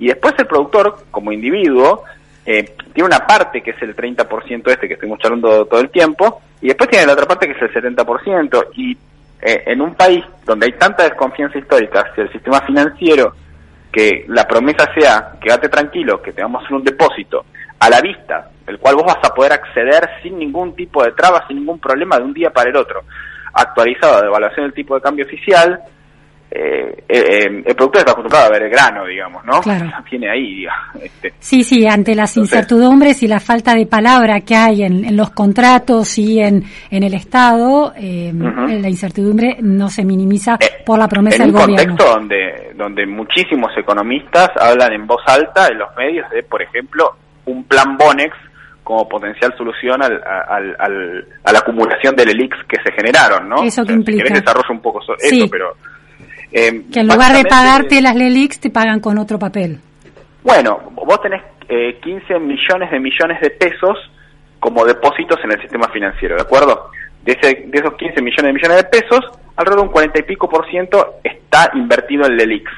Y 0.00 0.08
después 0.08 0.34
el 0.38 0.46
productor 0.46 1.04
como 1.12 1.30
individuo 1.30 2.02
eh, 2.44 2.74
tiene 2.92 3.06
una 3.06 3.24
parte 3.24 3.62
que 3.62 3.70
es 3.70 3.82
el 3.82 3.94
30% 3.94 4.68
este 4.68 4.88
que 4.88 4.94
estuvimos 4.94 5.20
charlando 5.20 5.64
todo 5.66 5.80
el 5.80 5.90
tiempo, 5.90 6.42
y 6.60 6.66
después 6.66 6.90
tiene 6.90 7.06
la 7.06 7.12
otra 7.12 7.26
parte 7.26 7.46
que 7.46 7.52
es 7.52 7.62
el 7.62 7.94
70%, 7.94 8.66
y 8.74 8.98
eh, 9.40 9.62
en 9.66 9.80
un 9.80 9.94
país 9.94 10.24
donde 10.44 10.66
hay 10.66 10.72
tanta 10.72 11.04
desconfianza 11.04 11.58
histórica 11.58 12.00
hacia 12.00 12.24
el 12.24 12.32
sistema 12.32 12.60
financiero, 12.62 13.34
que 13.92 14.24
la 14.26 14.48
promesa 14.48 14.92
sea, 14.94 15.34
quédate 15.40 15.68
tranquilo, 15.68 16.20
que 16.20 16.32
te 16.32 16.42
vamos 16.42 16.62
a 16.62 16.64
hacer 16.64 16.76
un 16.76 16.84
depósito 16.84 17.44
a 17.78 17.88
la 17.88 18.00
vista, 18.00 18.50
el 18.66 18.78
cual 18.78 18.96
vos 18.96 19.04
vas 19.06 19.18
a 19.22 19.32
poder 19.32 19.52
acceder 19.52 20.10
sin 20.24 20.38
ningún 20.38 20.74
tipo 20.74 21.04
de 21.04 21.12
traba, 21.12 21.46
sin 21.46 21.58
ningún 21.58 21.78
problema 21.78 22.18
de 22.18 22.24
un 22.24 22.32
día 22.32 22.50
para 22.50 22.70
el 22.70 22.76
otro, 22.76 23.04
actualizado 23.52 24.20
de 24.20 24.26
evaluación 24.26 24.66
del 24.66 24.74
tipo 24.74 24.96
de 24.96 25.02
cambio 25.02 25.26
oficial, 25.26 25.80
eh, 26.54 27.04
eh, 27.08 27.62
el 27.64 27.74
productor 27.74 28.00
está 28.00 28.12
acostumbrado 28.12 28.46
a 28.46 28.50
ver 28.50 28.62
el 28.64 28.70
grano, 28.70 29.06
digamos, 29.06 29.44
¿no? 29.44 29.60
Claro. 29.60 29.90
Tiene 30.10 30.30
ahí, 30.30 30.54
digamos, 30.56 30.96
este, 31.02 31.32
Sí, 31.38 31.62
sí, 31.64 31.86
ante 31.86 32.14
las 32.14 32.36
Entonces- 32.36 32.54
incertidumbres 32.58 33.22
y 33.22 33.28
la 33.28 33.40
falta 33.40 33.74
de 33.74 33.86
palabra 33.86 34.40
que 34.42 34.54
hay 34.54 34.82
en, 34.82 35.04
en 35.04 35.16
los 35.16 35.30
contratos 35.30 36.18
y 36.18 36.40
en, 36.40 36.62
en 36.90 37.02
el 37.02 37.14
Estado, 37.14 37.92
eh, 37.96 38.32
la 38.34 38.88
incertidumbre 38.88 39.56
no 39.60 39.88
se 39.88 40.04
minimiza 40.04 40.56
Eh, 40.60 40.82
por 40.84 40.98
la 40.98 41.08
promesa 41.08 41.42
en 41.44 41.52
del 41.52 41.56
un 41.56 41.60
gobierno. 41.62 41.96
contexto 41.96 42.12
donde, 42.18 42.72
donde 42.76 43.06
muchísimos 43.06 43.70
economistas 43.76 44.50
hablan 44.60 44.92
en 44.92 45.06
voz 45.06 45.22
alta 45.26 45.68
en 45.68 45.78
los 45.78 45.88
medios 45.96 46.28
de, 46.30 46.42
por 46.42 46.60
ejemplo, 46.62 47.16
un 47.46 47.64
plan 47.64 47.96
Bonex 47.96 48.36
como 48.84 49.08
potencial 49.08 49.54
solución 49.56 50.02
al, 50.02 50.12
al- 50.48 50.76
al- 50.78 51.24
a 51.44 51.52
la 51.52 51.58
acumulación 51.60 52.16
del 52.16 52.30
ELIX 52.30 52.56
que 52.68 52.76
se 52.84 52.92
generaron, 52.92 53.48
¿no? 53.48 53.62
¿Eso 53.62 53.82
O 53.82 53.84
sea, 53.84 53.94
implica? 53.94 54.18
Si 54.18 54.28
querés 54.28 54.40
desarrollo 54.44 54.68
un 54.72 54.80
poco 54.82 55.00
Sí. 55.18 55.38
eso, 55.38 55.46
pero... 55.50 55.74
eh, 56.52 56.82
Que 56.92 57.00
en 57.00 57.08
lugar 57.08 57.32
de 57.34 57.44
pagarte 57.44 58.00
las 58.00 58.14
LELIX, 58.14 58.60
te 58.60 58.70
pagan 58.70 59.00
con 59.00 59.18
otro 59.18 59.38
papel. 59.38 59.78
Bueno, 60.42 60.80
vos 60.94 61.20
tenés 61.22 61.42
eh, 61.68 61.98
15 62.02 62.38
millones 62.40 62.90
de 62.90 63.00
millones 63.00 63.40
de 63.40 63.50
pesos 63.50 63.96
como 64.58 64.84
depósitos 64.84 65.38
en 65.44 65.52
el 65.52 65.60
sistema 65.60 65.88
financiero, 65.88 66.36
¿de 66.36 66.42
acuerdo? 66.42 66.90
De, 67.24 67.32
ese- 67.32 67.64
de 67.66 67.78
esos 67.78 67.94
15 67.94 68.20
millones 68.22 68.44
de 68.44 68.52
millones 68.52 68.76
de 68.78 68.84
pesos, 68.84 69.20
alrededor 69.56 69.82
de 69.82 69.86
un 69.88 69.92
40 69.92 70.18
y 70.20 70.22
pico 70.22 70.48
por 70.48 70.68
ciento 70.70 71.14
está 71.24 71.70
invertido 71.74 72.26
en 72.26 72.36
LELIX. 72.36 72.70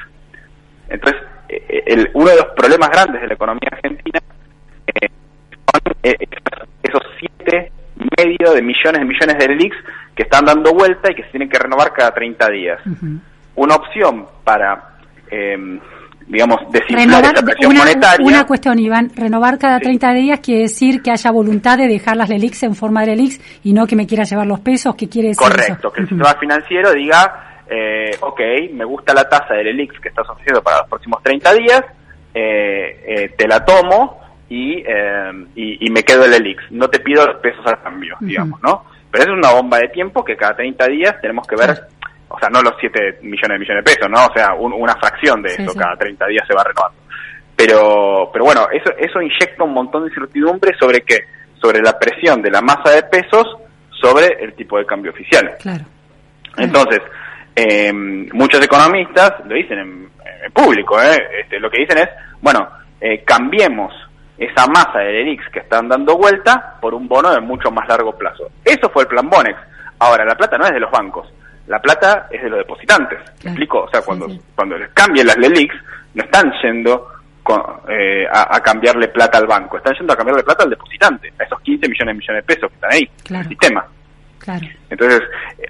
Entonces, 0.89 1.21
eh, 1.49 1.83
el- 1.87 2.09
uno 2.13 2.29
de 2.29 2.35
los 2.37 2.45
problemas 2.55 2.89
grandes 2.89 3.21
de 3.21 3.27
la 3.27 3.33
economía 3.33 3.69
argentina 3.71 4.19
eh, 4.87 5.09
son 5.71 5.93
eh, 6.03 6.15
esos- 6.19 6.69
esos 6.83 7.01
7 7.19 7.71
y 7.99 8.23
medio 8.23 8.53
de 8.53 8.61
millones 8.61 8.99
de 8.99 9.05
millones 9.05 9.37
de 9.37 9.47
LELIX 9.47 9.75
que 10.15 10.23
están 10.23 10.45
dando 10.45 10.73
vuelta 10.73 11.11
y 11.11 11.15
que 11.15 11.23
se 11.23 11.29
tienen 11.29 11.49
que 11.49 11.57
renovar 11.59 11.91
cada 11.93 12.13
30 12.13 12.49
días 12.49 12.79
Ujú. 12.85 13.19
Una 13.55 13.75
opción 13.75 14.25
para, 14.43 14.97
eh, 15.31 15.55
digamos, 16.27 16.59
desinflar 16.71 17.05
Renovar, 17.07 17.35
esa 17.35 17.45
presión 17.45 17.71
una, 17.71 17.79
monetaria. 17.81 18.25
una 18.25 18.45
cuestión, 18.47 18.79
Iván, 18.79 19.11
renovar 19.15 19.57
cada 19.59 19.77
Sí. 19.79 19.83
30 19.85 20.13
días 20.13 20.39
quiere 20.41 20.61
decir 20.63 21.01
que 21.01 21.11
haya 21.11 21.31
voluntad 21.31 21.77
de 21.77 21.87
dejar 21.87 22.17
las 22.17 22.29
LELIX 22.29 22.63
en 22.63 22.75
forma 22.75 23.01
de 23.01 23.07
LELIX 23.15 23.61
y 23.63 23.73
no 23.73 23.85
que 23.87 23.95
me 23.95 24.07
quiera 24.07 24.23
llevar 24.23 24.47
los 24.47 24.59
pesos, 24.59 24.95
¿qué 24.95 25.07
quiere 25.07 25.29
decir 25.29 25.43
Correcto, 25.47 25.87
eso? 25.87 25.91
que 25.93 26.01
el 26.01 26.09
sistema 26.09 26.33
financiero 26.39 26.93
diga, 26.93 27.61
eh, 27.69 28.11
ok, 28.21 28.39
me 28.73 28.85
gusta 28.85 29.13
la 29.13 29.27
tasa 29.29 29.53
del 29.55 29.67
ELIX 29.67 29.99
que 29.99 30.09
estás 30.09 30.27
ofreciendo 30.29 30.61
para 30.61 30.79
los 30.79 30.89
próximos 30.89 31.21
30 31.23 31.53
días, 31.53 31.81
eh, 32.33 33.03
eh, 33.07 33.29
te 33.37 33.47
la 33.47 33.63
tomo 33.63 34.19
y, 34.49 34.83
eh, 34.85 35.31
y, 35.55 35.87
y 35.87 35.89
me 35.89 36.03
quedo 36.03 36.25
el 36.25 36.33
ELIX. 36.33 36.63
No 36.71 36.87
te 36.89 36.99
pido 36.99 37.25
los 37.25 37.37
pesos 37.41 37.65
al 37.65 37.81
cambio, 37.81 38.15
digamos, 38.19 38.61
¿no? 38.61 38.83
Pero 39.09 39.23
eso 39.23 39.33
es 39.33 39.37
una 39.39 39.53
bomba 39.53 39.77
de 39.79 39.87
tiempo 39.87 40.23
que 40.25 40.35
cada 40.35 40.55
30 40.57 40.87
días 40.87 41.15
tenemos 41.21 41.47
que 41.47 41.55
ver. 41.55 41.87
O 42.29 42.39
sea, 42.39 42.49
no 42.49 42.61
los 42.61 42.73
7 42.79 43.19
millones 43.21 43.49
de 43.49 43.59
millones 43.59 43.83
de 43.85 43.91
pesos, 43.95 44.09
¿no? 44.09 44.25
O 44.25 44.33
sea, 44.33 44.53
un- 44.53 44.73
una 44.73 44.95
fracción 44.95 45.41
de 45.41 45.49
Sí, 45.49 45.61
eso, 45.63 45.71
sí. 45.71 45.79
cada 45.79 45.95
30 45.95 46.25
días 46.27 46.45
se 46.47 46.53
va 46.55 46.63
renovando. 46.63 46.97
Pero, 47.55 48.29
pero 48.33 48.45
bueno, 48.45 48.67
eso, 48.71 48.91
eso 48.97 49.21
inyecta 49.21 49.63
un 49.63 49.73
montón 49.73 50.03
de 50.03 50.09
incertidumbre 50.09 50.71
sobre 50.79 51.01
qué, 51.01 51.19
sobre 51.61 51.79
la 51.81 51.97
presión 51.97 52.41
de 52.41 52.51
la 52.51 52.61
masa 52.61 52.91
de 52.91 53.03
pesos 53.03 53.45
sobre 53.89 54.27
el 54.43 54.53
tipo 54.55 54.77
de 54.77 54.85
cambio 54.85 55.11
oficial. 55.11 55.55
Claro. 55.61 55.85
Entonces, 56.57 57.01
eh, 57.55 57.91
muchos 57.93 58.63
economistas 58.63 59.33
lo 59.45 59.55
dicen 59.55 59.79
en, 59.79 60.09
en 60.45 60.51
público, 60.51 61.01
¿eh? 61.01 61.15
Este, 61.41 61.59
lo 61.59 61.69
que 61.69 61.79
dicen 61.79 61.97
es, 61.99 62.09
bueno, 62.41 62.67
eh, 62.99 63.23
cambiemos 63.23 63.93
esa 64.37 64.67
masa 64.67 64.99
del 64.99 65.15
ELIX 65.27 65.43
que 65.53 65.59
están 65.59 65.87
dando 65.87 66.17
vuelta 66.17 66.75
por 66.81 66.93
un 66.93 67.07
bono 67.07 67.31
de 67.33 67.39
mucho 67.39 67.71
más 67.71 67.87
largo 67.87 68.17
plazo. 68.17 68.49
Eso 68.65 68.89
fue 68.89 69.03
el 69.03 69.07
plan 69.07 69.29
Bonex. 69.29 69.57
Ahora, 69.99 70.25
la 70.25 70.35
plata 70.35 70.57
no 70.57 70.65
es 70.65 70.71
de 70.73 70.79
los 70.81 70.91
bancos, 70.91 71.33
la 71.67 71.79
plata 71.79 72.27
es 72.31 72.41
de 72.43 72.49
los 72.49 72.59
depositantes. 72.59 73.19
¿Me 73.19 73.25
Claro. 73.25 73.49
explico? 73.49 73.79
O 73.83 73.89
sea, 73.89 74.01
cuando, 74.01 74.29
sí. 74.29 74.39
cuando 74.55 74.77
les 74.77 74.89
cambien 74.89 75.27
las 75.27 75.37
LELIX, 75.37 75.73
no 76.15 76.23
están 76.23 76.51
yendo 76.63 77.07
con- 77.43 77.61
eh, 77.89 78.25
a, 78.31 78.55
a 78.55 78.59
cambiarle 78.61 79.07
plata 79.09 79.37
al 79.37 79.47
banco, 79.47 79.77
están 79.77 79.93
yendo 79.97 80.13
a 80.13 80.15
cambiarle 80.15 80.43
plata 80.43 80.63
al 80.63 80.69
depositante, 80.69 81.31
a 81.39 81.43
esos 81.43 81.59
15 81.61 81.87
millones 81.89 82.13
de 82.15 82.19
millones 82.19 82.45
de 82.45 82.53
pesos 82.55 82.69
que 82.69 82.75
están 82.75 82.91
ahí, 82.93 83.01
en 83.03 83.23
Claro. 83.23 83.43
el 83.43 83.49
sistema. 83.49 83.85
Claro. 84.37 84.67
Entonces, 84.91 85.21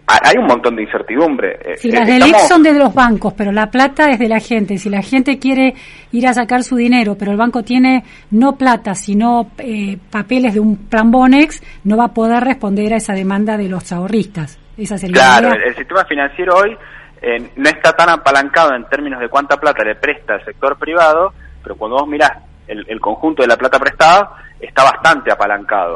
hay 0.05 0.37
un 0.37 0.47
montón 0.47 0.75
de 0.75 0.83
incertidumbre. 0.83 1.57
Eh, 1.63 1.77
Si 1.77 1.87
eh, 1.87 1.91
las 1.93 2.01
estamos- 2.09 2.19
LELIX 2.27 2.47
son 2.49 2.61
de 2.63 2.73
los 2.73 2.93
bancos, 2.93 3.33
pero 3.33 3.53
la 3.53 3.71
plata 3.71 4.09
es 4.11 4.19
de 4.19 4.27
la 4.27 4.41
gente. 4.41 4.77
Si 4.77 4.89
la 4.89 5.01
gente 5.01 5.39
quiere 5.39 5.75
ir 6.11 6.27
a 6.27 6.33
sacar 6.33 6.61
su 6.63 6.75
dinero, 6.75 7.15
pero 7.17 7.31
el 7.31 7.37
banco 7.37 7.63
tiene 7.63 8.03
no 8.31 8.57
plata, 8.57 8.93
sino 8.93 9.49
eh, 9.59 9.97
papeles 10.11 10.55
de 10.55 10.59
un 10.59 10.75
plan 10.89 11.09
Bonex, 11.09 11.63
no 11.85 11.95
va 11.95 12.05
a 12.05 12.13
poder 12.13 12.43
responder 12.43 12.93
a 12.93 12.97
esa 12.97 13.13
demanda 13.13 13.55
de 13.55 13.69
los 13.69 13.93
ahorristas. 13.93 14.59
Esa 14.77 14.97
sería 14.97 15.15
Claro, 15.15 15.49
la 15.49 15.55
el, 15.65 15.75
sistema 15.75 16.03
financiero 16.05 16.55
hoy 16.55 16.77
eh, 17.21 17.49
no 17.55 17.69
está 17.69 17.93
tan 17.93 18.09
apalancado 18.09 18.75
en 18.75 18.85
términos 18.85 19.19
de 19.19 19.29
cuánta 19.29 19.57
plata 19.57 19.83
le 19.83 19.95
presta 19.95 20.35
el 20.35 20.45
sector 20.45 20.77
privado, 20.77 21.33
pero 21.63 21.75
cuando 21.75 21.97
vos 21.97 22.07
mirás 22.07 22.31
el, 22.67 22.85
el 22.89 22.99
conjunto 22.99 23.41
de 23.41 23.47
la 23.47 23.57
plata 23.57 23.79
prestada, 23.79 24.31
está 24.59 24.83
bastante 24.83 25.31
apalancado. 25.31 25.95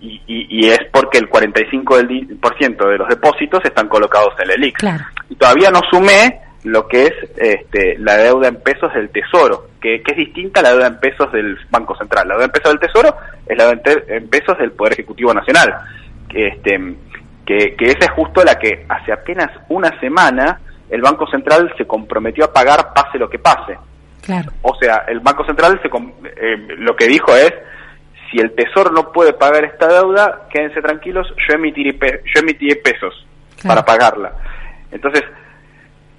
Y, 0.00 0.22
y- 0.26 0.46
y 0.48 0.68
es 0.68 0.78
porque 0.92 1.18
el 1.18 1.28
45% 1.28 1.96
del 1.96 2.08
di- 2.08 2.24
por 2.36 2.56
ciento 2.56 2.88
de 2.88 2.98
los 2.98 3.08
depósitos 3.08 3.64
están 3.64 3.88
colocados 3.88 4.34
en 4.38 4.44
el 4.50 4.50
ELIX. 4.62 4.78
Claro. 4.78 5.04
Y 5.28 5.34
todavía 5.36 5.70
no 5.70 5.80
sumé 5.90 6.40
lo 6.64 6.88
que 6.88 7.04
es 7.06 7.12
este, 7.36 7.96
la 7.98 8.16
deuda 8.16 8.48
en 8.48 8.56
pesos 8.60 8.92
del 8.94 9.10
Tesoro, 9.10 9.68
que, 9.80 10.02
que 10.02 10.12
es 10.12 10.16
distinta 10.18 10.60
a 10.60 10.62
la 10.64 10.70
deuda 10.70 10.86
en 10.88 10.98
pesos 11.00 11.30
del 11.32 11.56
Banco 11.70 11.94
Central. 11.96 12.26
La 12.28 12.34
deuda 12.34 12.46
en 12.46 12.50
pesos 12.52 12.72
del 12.72 12.80
Tesoro 12.80 13.16
es 13.46 13.56
la 13.56 13.64
deuda 13.66 13.82
en 14.08 14.14
en 14.14 14.28
pesos 14.28 14.58
del 14.58 14.72
Poder 14.72 14.94
Ejecutivo 14.94 15.32
Nacional, 15.34 15.74
este, 16.34 16.96
que, 17.46 17.74
que 17.76 17.86
esa 17.86 18.00
es 18.06 18.10
justo 18.10 18.42
la 18.44 18.58
que 18.58 18.84
hace 18.88 19.12
apenas 19.12 19.50
una 19.68 19.98
semana 20.00 20.60
el 20.90 21.00
Banco 21.00 21.26
Central 21.28 21.72
se 21.78 21.86
comprometió 21.86 22.44
a 22.44 22.52
pagar 22.52 22.92
pase 22.94 23.18
lo 23.18 23.28
que 23.30 23.38
pase. 23.38 23.78
Claro. 24.22 24.50
O 24.62 24.74
sea, 24.76 25.04
el 25.08 25.20
Banco 25.20 25.44
Central 25.44 25.80
se 25.82 25.88
eh, 25.88 26.56
lo 26.78 26.94
que 26.96 27.06
dijo 27.06 27.34
es, 27.34 27.52
si 28.30 28.38
el 28.38 28.54
Tesoro 28.54 28.90
no 28.90 29.12
puede 29.12 29.32
pagar 29.32 29.64
esta 29.64 29.86
deuda, 29.86 30.48
quédense 30.50 30.80
tranquilos, 30.82 31.32
yo 31.48 31.54
emitiré, 31.54 31.94
pe- 31.94 32.22
yo 32.34 32.40
emitiré 32.40 32.76
pesos 32.76 33.26
Claro. 33.60 33.84
para 33.84 33.84
pagarla. 33.84 34.32
Entonces, 34.90 35.22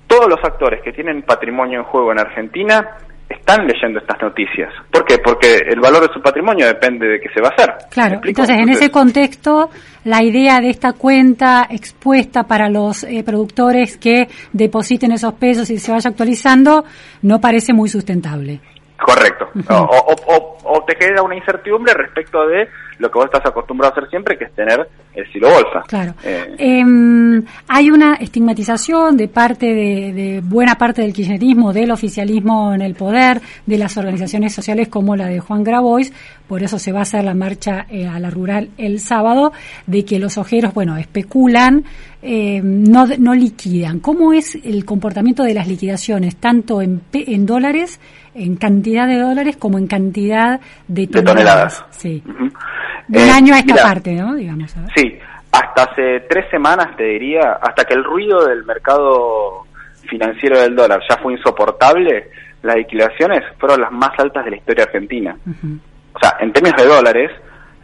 todos 0.08 0.28
los 0.30 0.42
actores 0.44 0.82
que 0.82 0.94
tienen 0.94 1.22
patrimonio 1.24 1.80
en 1.80 1.86
juego 1.86 2.12
en 2.14 2.20
Argentina 2.20 2.98
están 3.30 3.68
leyendo 3.68 4.00
estas 4.00 4.22
noticias. 4.22 4.74
¿Por 4.92 5.06
qué? 5.06 5.18
Porque 5.20 5.58
el 5.68 5.80
valor 5.80 6.08
de 6.08 6.14
su 6.14 6.22
patrimonio 6.22 6.66
depende 6.66 7.08
de 7.08 7.20
qué 7.20 7.30
se 7.34 7.42
va 7.42 7.50
a 7.50 7.52
hacer. 7.52 7.70
¿Me 7.70 7.90
Claro, 7.90 8.22
entonces 8.24 8.58
en 8.58 8.70
ese 8.70 8.90
contexto, 8.90 9.70
la 10.04 10.24
idea 10.24 10.60
de 10.60 10.70
esta 10.70 10.94
cuenta 10.94 11.68
expuesta 11.70 12.44
para 12.44 12.70
los 12.70 13.04
eh, 13.04 13.24
productores 13.26 13.98
que 13.98 14.28
depositen 14.54 15.12
esos 15.12 15.34
pesos 15.34 15.70
y 15.70 15.78
se 15.78 15.92
vaya 15.92 16.10
actualizando 16.10 16.86
no 17.22 17.42
parece 17.42 17.74
muy 17.74 17.90
sustentable. 17.90 18.62
Correcto. 18.98 19.50
O, 19.70 19.76
o- 19.76 20.36
o- 20.36 20.58
o 20.70 20.84
te 20.86 20.96
genera 20.98 21.22
una 21.24 21.36
incertidumbre 21.36 21.94
respecto 21.94 22.46
de 22.48 22.68
lo 23.00 23.10
que 23.10 23.16
vos 23.20 23.26
estás 23.26 23.46
acostumbrado 23.46 23.94
a 23.94 23.98
hacer 23.98 24.10
siempre, 24.10 24.38
que 24.38 24.46
es 24.46 24.54
tener 24.54 24.88
el 25.14 25.32
silo 25.32 25.50
bolsa. 25.50 25.84
Claro. 25.88 26.14
Em, 26.58 27.44
hay 27.68 27.90
una 27.92 28.16
estigmatización 28.16 29.16
de 29.18 29.28
parte 29.28 29.68
de, 29.68 30.14
de, 30.14 30.42
buena 30.44 30.76
parte 30.76 31.04
del 31.04 31.14
kirchnerismo, 31.14 31.74
del 31.74 31.92
oficialismo 31.92 32.74
en 32.74 32.82
el 32.82 32.96
poder, 32.96 33.40
de 33.66 33.78
las 33.78 33.98
organizaciones 33.98 34.54
sociales 34.54 34.88
como 34.90 35.16
la 35.16 35.28
de 35.28 35.40
Juan 35.40 35.64
Grabois, 35.64 36.12
por 36.48 36.64
eso 36.64 36.80
se 36.80 36.92
va 36.92 37.00
a 37.00 37.04
hacer 37.04 37.24
la 37.24 37.34
marcha 37.36 37.86
eh, 37.90 38.08
a 38.08 38.20
la 38.20 38.30
rural 38.32 38.70
el 38.78 39.00
sábado, 39.00 39.54
de 39.86 40.04
que 40.04 40.18
los 40.20 40.38
ojeros, 40.38 40.74
bueno, 40.74 40.98
especulan, 40.98 41.86
eh, 42.24 42.62
no, 42.64 43.06
no 43.20 43.34
liquidan. 43.36 44.00
¿Cómo 44.00 44.34
es 44.34 44.56
el 44.56 44.86
comportamiento 44.86 45.44
de 45.44 45.54
las 45.54 45.68
liquidaciones, 45.68 46.36
tanto 46.38 46.82
en, 46.82 47.02
en 47.14 47.46
dólares, 47.46 48.00
en 48.38 48.56
cantidad 48.56 49.08
de 49.08 49.20
dólares, 49.20 49.58
como 49.58 49.78
en 49.78 49.88
cantidad 49.88 50.60
de 50.88 51.08
toneladas? 51.08 51.84
Sí. 51.90 52.24
De 53.08 53.24
un 53.24 53.30
año 53.30 53.54
a 53.56 53.60
esta 53.60 53.76
parte, 53.76 54.14
¿no? 54.14 54.36
Digamos. 54.36 54.76
Sí, 54.96 55.18
hasta 55.52 55.84
hace 55.84 56.22
tres 56.30 56.50
semanas, 56.52 56.96
te 56.98 57.04
diría, 57.04 57.54
hasta 57.62 57.86
que 57.86 57.94
el 57.94 58.04
ruido 58.04 58.46
del 58.46 58.66
mercado 58.66 59.66
financiero 60.10 60.60
del 60.60 60.76
dólar 60.76 61.02
ya 61.10 61.18
fue 61.18 61.34
insoportable, 61.34 62.30
las 62.64 62.76
liquidaciones 62.76 63.44
fueron 63.60 63.82
las 63.82 63.92
más 63.92 64.12
altas 64.18 64.46
de 64.46 64.52
la 64.52 64.58
historia 64.58 64.84
argentina. 64.86 65.36
O 66.14 66.20
sea, 66.20 66.38
en 66.40 66.52
términos 66.52 66.82
de 66.82 66.88
dólares, 66.88 67.32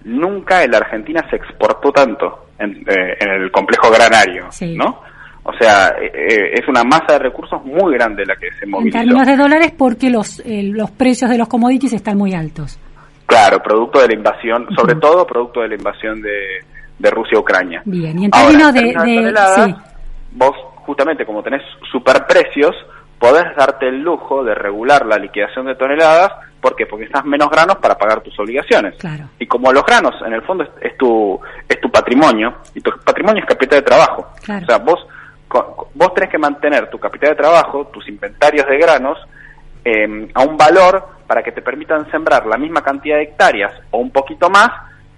nunca 0.04 0.64
en 0.64 0.72
la 0.72 0.78
Argentina 0.78 1.26
se 1.30 1.38
exportó 1.38 1.92
tanto 1.92 2.48
en, 2.60 2.84
eh, 2.88 3.18
el 3.20 3.52
complejo 3.52 3.92
granario, 3.92 4.50
¿no? 4.76 5.02
O 5.44 5.52
sea, 5.60 5.90
eh, 6.02 6.12
eh, 6.14 6.52
es 6.54 6.68
una 6.68 6.84
masa 6.84 7.14
de 7.14 7.20
recursos 7.20 7.64
muy 7.66 7.94
grande 7.96 8.26
la 8.26 8.36
que 8.36 8.48
se 8.60 8.66
movilizó. 8.66 8.98
En 8.98 9.04
términos 9.06 9.28
de 9.28 9.36
dólares 9.36 9.74
porque 9.78 10.10
los, 10.10 10.42
los 10.46 10.92
precios 10.92 11.30
de 11.30 11.38
los 11.38 11.48
commodities 11.48 11.94
están 11.94 12.18
muy 12.18 12.34
altos. 12.34 12.80
Claro, 13.26 13.62
producto 13.62 14.00
de 14.02 14.08
la 14.08 14.14
invasión, 14.14 14.68
sobre 14.76 14.96
todo 14.96 15.26
producto 15.26 15.62
de 15.62 15.70
la 15.70 15.76
invasión 15.76 16.22
de, 16.22 16.60
de 17.00 17.10
Rusia 17.10 17.38
a 17.38 17.42
Ucrania. 17.42 17.82
Bien, 17.86 18.18
y 18.20 18.26
en 18.26 18.32
términos 18.32 18.74
de... 18.74 19.34
sí. 19.56 19.76
Vos, 20.32 20.56
justamente 20.86 21.26
como 21.26 21.44
tenés 21.44 21.62
superprecios, 21.92 22.76
podés 23.20 23.56
darte 23.56 23.88
el 23.88 24.02
lujo 24.02 24.44
de 24.44 24.56
regular 24.56 25.06
la 25.06 25.18
liquidación 25.18 25.66
de 25.66 25.76
toneladas. 25.76 26.32
¿Por 26.60 26.76
qué? 26.76 26.86
Porque 26.86 27.06
estás 27.06 27.26
menos 27.26 27.50
granos 27.50 27.78
para 27.78 27.96
pagar 27.96 28.22
tus 28.22 28.38
obligaciones. 28.40 28.96
Claro. 28.98 29.26
Y 29.38 29.46
como 29.48 29.74
los 29.74 29.86
granos, 29.86 30.16
en 30.26 30.34
el 30.34 30.42
fondo, 30.44 30.64
es, 30.80 30.98
tu 30.98 31.40
es 31.68 31.80
tu 31.82 31.92
patrimonio, 31.92 32.56
y 32.74 32.82
tu 32.82 32.92
patrimonio 33.06 33.42
es 33.42 33.50
capital 33.50 33.80
de 33.80 33.86
trabajo. 33.86 34.28
Claro. 34.44 34.64
O 34.64 34.66
sea, 34.66 34.78
vos, 34.78 35.06
vos 35.94 36.14
tenés 36.14 36.30
que 36.30 36.38
mantener 36.38 36.90
tu 36.90 37.00
capital 37.00 37.32
de 37.32 37.36
trabajo, 37.36 37.88
tus 37.88 38.08
inventarios 38.08 38.68
de 38.68 38.78
granos, 38.78 39.18
eh, 39.86 40.30
a 40.34 40.44
un 40.44 40.58
valor 40.58 41.08
para 41.28 41.44
que 41.44 41.52
te 41.52 41.62
permitan 41.62 42.10
sembrar 42.12 42.46
la 42.46 42.58
misma 42.58 42.82
cantidad 42.82 43.18
de 43.18 43.24
hectáreas 43.24 43.74
o 43.92 43.98
un 43.98 44.12
poquito 44.12 44.50
más 44.50 44.70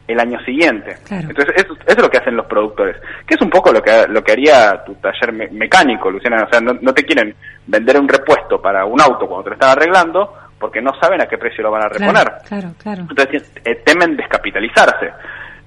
el 0.07 0.19
año 0.19 0.39
siguiente. 0.41 0.97
Entonces, 1.09 1.55
eso, 1.55 1.75
es 1.85 1.97
lo 1.97 2.09
que 2.09 2.17
hacen 2.17 2.35
los 2.35 2.45
productores, 2.45 2.97
que 3.25 3.33
es 3.33 3.41
un 3.41 3.49
poco 3.49 3.71
lo 3.71 3.81
que, 3.81 4.05
lo 4.07 4.23
que 4.23 4.33
haría 4.33 4.83
tu 4.85 4.95
taller 4.95 5.33
mecánico, 5.51 6.11
Luciana. 6.11 6.43
O 6.43 6.49
sea, 6.49 6.61
no, 6.61 6.93
te 6.93 7.03
quieren 7.03 7.35
vender 7.65 7.99
un 7.99 8.07
repuesto 8.07 8.61
para 8.61 8.85
un 8.85 9.01
auto 9.01 9.27
cuando 9.27 9.43
te 9.43 9.49
lo 9.49 9.55
están 9.55 9.71
arreglando 9.71 10.33
porque 10.59 10.81
no 10.81 10.91
saben 10.99 11.21
a 11.21 11.25
qué 11.25 11.37
precio 11.37 11.63
lo 11.63 11.71
van 11.71 11.83
a 11.83 11.89
reponer. 11.89 12.33
Claro, 12.47 12.73
claro. 12.81 13.01
Entonces, 13.09 13.51
eh, 13.63 13.81
temen 13.83 14.15
descapitalizarse. 14.15 15.11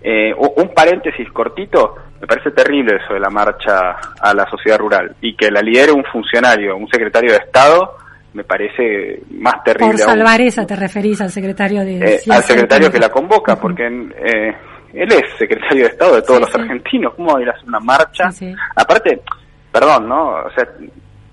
Eh, 0.01 0.33
un 0.35 0.73
paréntesis 0.75 1.29
cortito, 1.33 1.97
me 2.21 2.27
parece 2.27 2.51
terrible 2.51 2.97
eso 2.97 3.15
de 3.15 3.21
la 3.21 3.31
marcha 3.31 3.97
a 4.21 4.35
la 4.35 4.49
sociedad 4.49 4.79
rural 4.79 5.17
y 5.21 5.35
que 5.37 5.51
la 5.51 5.61
lidere 5.61 5.93
un 5.93 6.05
funcionario, 6.05 6.77
un 6.77 6.89
secretario 6.89 7.33
de 7.33 7.39
Estado, 7.39 7.97
me 8.35 8.45
parece 8.45 9.23
más 9.31 9.63
terrible. 9.65 9.93
Por 9.93 9.99
salvar 9.99 10.41
esa 10.41 10.67
te 10.67 10.77
referís 10.77 11.21
al 11.21 11.31
secretario 11.31 11.85
de... 11.85 11.99
Eh, 11.99 12.21
al 12.31 12.43
secretario 12.43 12.91
que 12.91 12.99
la 12.99 13.09
convoca, 13.09 13.57
porque 13.57 13.87
eh, 13.87 14.55
él 14.93 15.13
es 15.13 15.37
secretario 15.39 15.85
de 15.85 15.91
Estado 15.91 16.17
de 16.17 16.23
todos 16.23 16.41
los 16.41 16.55
argentinos. 16.55 17.15
¿Cómo 17.15 17.33
va 17.33 17.39
a 17.39 17.43
ir 17.43 17.49
a 17.49 17.53
hacer 17.53 17.69
una 17.69 17.81
marcha? 17.81 18.31
Aparte, 18.77 19.21
perdón, 19.73 20.09
¿no? 20.09 20.31
O 20.31 20.51
sea, 20.55 20.67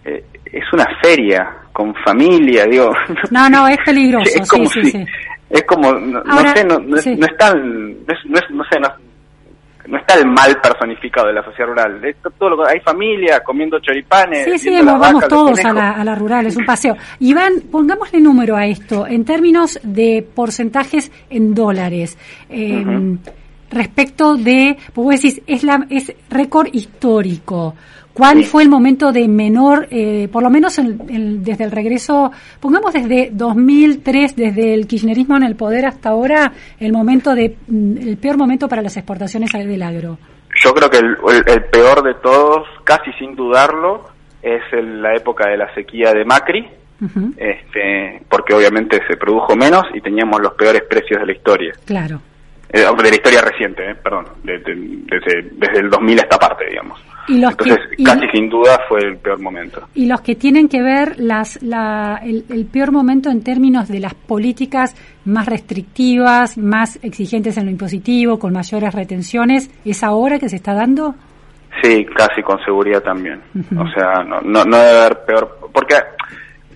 eh, 0.06 0.24
es 0.46 0.64
una 0.74 0.86
feria 1.02 1.52
con 1.72 1.94
familia, 2.06 2.66
digo. 2.66 2.92
No, 3.32 3.50
no, 3.50 3.68
es 3.68 3.78
peligroso. 3.86 4.32
es 4.42 4.50
como 4.50 4.66
si, 4.68 5.06
Es 5.56 5.64
como, 5.64 5.92
no, 5.94 6.22
sé, 6.54 6.64
no, 6.64 6.80
no, 6.80 6.98
es, 6.98 7.08
no, 7.08 7.26
es, 7.26 7.38
tan, 7.38 8.06
no, 8.06 8.14
es, 8.14 8.50
no 8.52 8.64
sé, 8.70 8.80
no, 8.80 8.90
no 9.88 9.98
está 9.98 10.16
el 10.16 10.26
mal 10.26 10.60
personificado 10.62 11.28
de 11.28 11.34
la 11.34 11.44
sociedad 11.44 11.70
rural. 11.70 12.16
todo 12.38 12.50
lo, 12.50 12.68
hay 12.68 12.80
familia 12.82 13.42
comiendo 13.44 13.80
choripanes. 13.80 14.46
Sí, 14.46 14.58
sí, 14.58 14.82
vamos, 14.84 15.28
todos 15.28 15.64
a 15.64 15.74
la, 15.74 15.92
a 15.92 16.04
la, 16.04 16.16
rural, 16.16 16.48
es 16.48 16.58
un 16.58 16.66
paseo. 16.66 16.96
Iván, 17.20 17.54
pongámosle 17.72 18.20
número 18.20 18.56
a 18.56 18.66
esto, 18.66 19.08
en 19.08 19.24
términos 19.24 19.80
de 19.84 20.28
porcentajes 20.36 21.12
en 21.30 21.54
dólares. 21.54 22.18
Eh, 22.50 23.18
Respecto 23.76 24.36
de, 24.38 24.78
pues 24.94 25.06
vos 25.06 25.22
decís, 25.22 25.42
es, 25.48 25.64
la, 25.64 25.86
es 25.90 26.14
récord 26.30 26.68
histórico. 26.72 27.76
¿Cuál 28.16 28.46
fue 28.46 28.64
el 28.64 28.70
momento 28.70 29.12
de 29.12 29.28
menor, 29.28 29.90
eh, 29.92 30.30
por 30.32 30.42
lo 30.42 30.50
menos 30.50 30.78
desde 30.78 31.66
el 31.66 31.72
regreso, 31.72 32.32
pongamos 32.62 32.94
desde 32.94 33.30
2003, 33.34 34.38
desde 34.38 34.74
el 34.74 34.88
kirchnerismo 34.88 35.36
en 35.36 35.44
el 35.44 35.58
poder 35.58 35.86
hasta 35.86 36.12
ahora, 36.12 36.54
el 36.80 36.94
momento 36.94 37.36
de 37.36 37.58
mm, 37.68 37.98
el 37.98 38.16
peor 38.16 38.38
momento 38.38 38.70
para 38.70 38.82
las 38.82 38.96
exportaciones 38.96 39.52
del 39.52 39.84
agro? 39.84 40.18
Yo 40.64 40.74
creo 40.74 40.90
que 40.90 41.00
el, 41.00 41.64
peor 41.66 42.04
de 42.04 42.14
todos, 42.24 42.66
casi 42.86 43.12
sin 43.20 43.36
dudarlo, 43.36 44.06
es 44.42 44.62
la 44.72 45.14
época 45.14 45.50
de 45.50 45.58
la 45.58 45.74
sequía 45.76 46.14
de 46.14 46.24
Macri, 46.24 46.66
este, 47.36 48.22
porque 48.30 48.54
obviamente 48.54 49.02
se 49.10 49.18
produjo 49.18 49.58
menos 49.58 49.84
y 49.94 50.00
teníamos 50.00 50.40
los 50.40 50.54
peores 50.54 50.84
precios 50.84 51.20
de 51.20 51.26
la 51.26 51.34
historia. 51.34 51.74
Claro. 51.84 52.22
Eh, 52.70 52.80
de 52.80 53.10
la 53.10 53.16
historia 53.16 53.42
reciente, 53.42 53.92
eh, 53.92 53.96
perdón, 53.96 54.28
desde, 54.42 54.74
desde 54.74 55.80
el 55.82 55.90
2000 55.90 56.20
a 56.20 56.22
esta 56.22 56.40
parte, 56.40 56.66
digamos. 56.70 56.98
Entonces, 57.28 57.80
casi 58.04 58.28
sin 58.32 58.50
duda 58.50 58.80
fue 58.88 59.00
el 59.00 59.18
peor 59.18 59.40
momento. 59.42 59.88
Y 59.96 60.08
los 60.08 60.22
que 60.22 60.36
tienen 60.36 60.68
que 60.68 60.82
ver 60.82 61.20
las, 61.20 61.62
la, 61.64 62.22
el, 62.24 62.66
peor 62.72 62.92
momento 62.92 63.30
en 63.30 63.44
términos 63.44 63.88
de 63.88 64.00
las 64.00 64.14
políticas 64.14 64.96
más 65.26 65.48
restrictivas, 65.48 66.58
más 66.58 67.00
exigentes 67.04 67.58
en 67.58 67.66
lo 67.66 67.72
impositivo, 67.72 68.38
con 68.38 68.54
mayores 68.54 68.94
retenciones, 68.94 69.72
¿es 69.84 70.04
ahora 70.04 70.40
que 70.40 70.50
se 70.50 70.58
está 70.58 70.74
dando? 70.74 71.16
Sí, 71.82 72.06
casi 72.06 72.42
con 72.42 72.64
seguridad 72.64 73.02
también. 73.02 73.42
O 73.78 73.88
sea, 73.90 74.24
no, 74.24 74.42
no, 74.42 74.64
no 74.64 74.78
debe 74.78 75.00
haber 75.00 75.26
peor. 75.26 75.70
Porque 75.74 75.96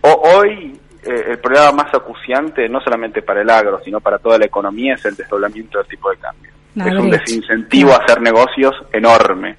hoy 0.02 0.74
eh, 1.04 1.26
el 1.30 1.40
problema 1.40 1.72
más 1.72 1.94
acuciante, 1.94 2.68
no 2.68 2.82
solamente 2.82 3.22
para 3.22 3.42
el 3.42 3.50
agro, 3.50 3.80
sino 3.84 4.00
para 4.02 4.18
toda 4.18 4.38
la 4.38 4.46
economía, 4.46 4.96
es 4.96 5.06
el 5.06 5.16
desdoblamiento 5.16 5.78
del 5.78 5.88
tipo 5.88 6.10
de 6.10 6.18
cambio 6.18 6.59
es 6.76 6.94
un 6.94 7.10
desincentivo 7.10 7.92
a 7.92 7.98
hacer 7.98 8.22
negocios 8.22 8.74
enorme. 8.94 9.58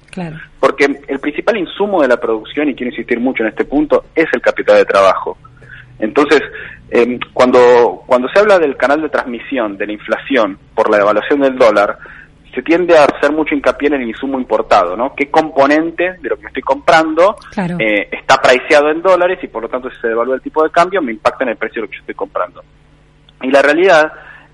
Porque 0.59 0.85
el 1.07 1.19
principal 1.19 1.57
insumo 1.57 2.01
de 2.01 2.07
la 2.07 2.17
producción, 2.17 2.69
y 2.69 2.75
quiero 2.75 2.91
insistir 2.91 3.19
mucho 3.19 3.43
en 3.43 3.49
este 3.49 3.65
punto, 3.65 4.05
es 4.15 4.27
el 4.33 4.41
capital 4.41 4.77
de 4.77 4.85
trabajo. 4.85 5.37
Entonces, 5.99 6.41
em, 6.89 7.19
cuando, 7.33 8.03
cuando 8.07 8.27
se 8.29 8.39
habla 8.39 8.57
del 8.57 8.75
canal 8.75 9.01
de 9.01 9.09
transmisión 9.09 9.77
de 9.77 9.85
la 9.85 9.93
inflación 9.93 10.57
por 10.73 10.89
la 10.89 10.97
devaluación 10.97 11.41
del 11.41 11.57
dólar, 11.57 11.97
se 12.53 12.61
tiende 12.63 12.97
a 12.97 13.05
hacer 13.05 13.31
mucho 13.31 13.55
hincapié 13.55 13.87
en 13.87 13.93
el 13.95 14.07
insumo 14.09 14.37
importado, 14.37 14.97
¿no? 14.97 15.13
¿Qué 15.15 15.29
componente 15.29 16.17
de 16.21 16.29
lo 16.29 16.37
que 16.37 16.47
estoy 16.47 16.61
comprando 16.61 17.37
eh, 17.55 18.09
está 18.11 18.41
priceado 18.41 18.89
en 18.89 19.01
dólares 19.01 19.39
y 19.41 19.47
por 19.47 19.63
lo 19.63 19.69
tanto 19.69 19.89
si 19.89 19.97
se 20.01 20.09
devalúa 20.09 20.35
el 20.35 20.41
tipo 20.41 20.63
de 20.63 20.69
cambio 20.69 21.01
me 21.01 21.13
impacta 21.13 21.45
en 21.45 21.51
el 21.51 21.57
precio 21.57 21.81
de 21.81 21.87
lo 21.87 21.89
que 21.89 21.95
yo 21.95 22.01
estoy 22.01 22.15
comprando? 22.15 22.61
Y 23.41 23.49
la 23.49 23.61
realidad 23.61 24.11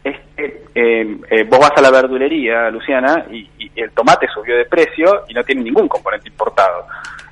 es 0.10 0.18
que 0.36 0.64
eh, 0.76 1.18
eh, 1.30 1.44
vos 1.44 1.60
vas 1.60 1.72
a 1.76 1.82
la 1.82 1.92
verdulería, 1.92 2.70
Luciana, 2.70 3.26
y, 3.32 3.50
el 3.76 3.92
tomate 3.92 4.28
subió 4.34 4.58
de 4.58 4.66
precio 4.66 5.24
y 5.28 5.34
no 5.36 5.44
tiene 5.44 5.62
ningún 5.62 5.88
componente 5.88 6.30
importado. 6.30 6.88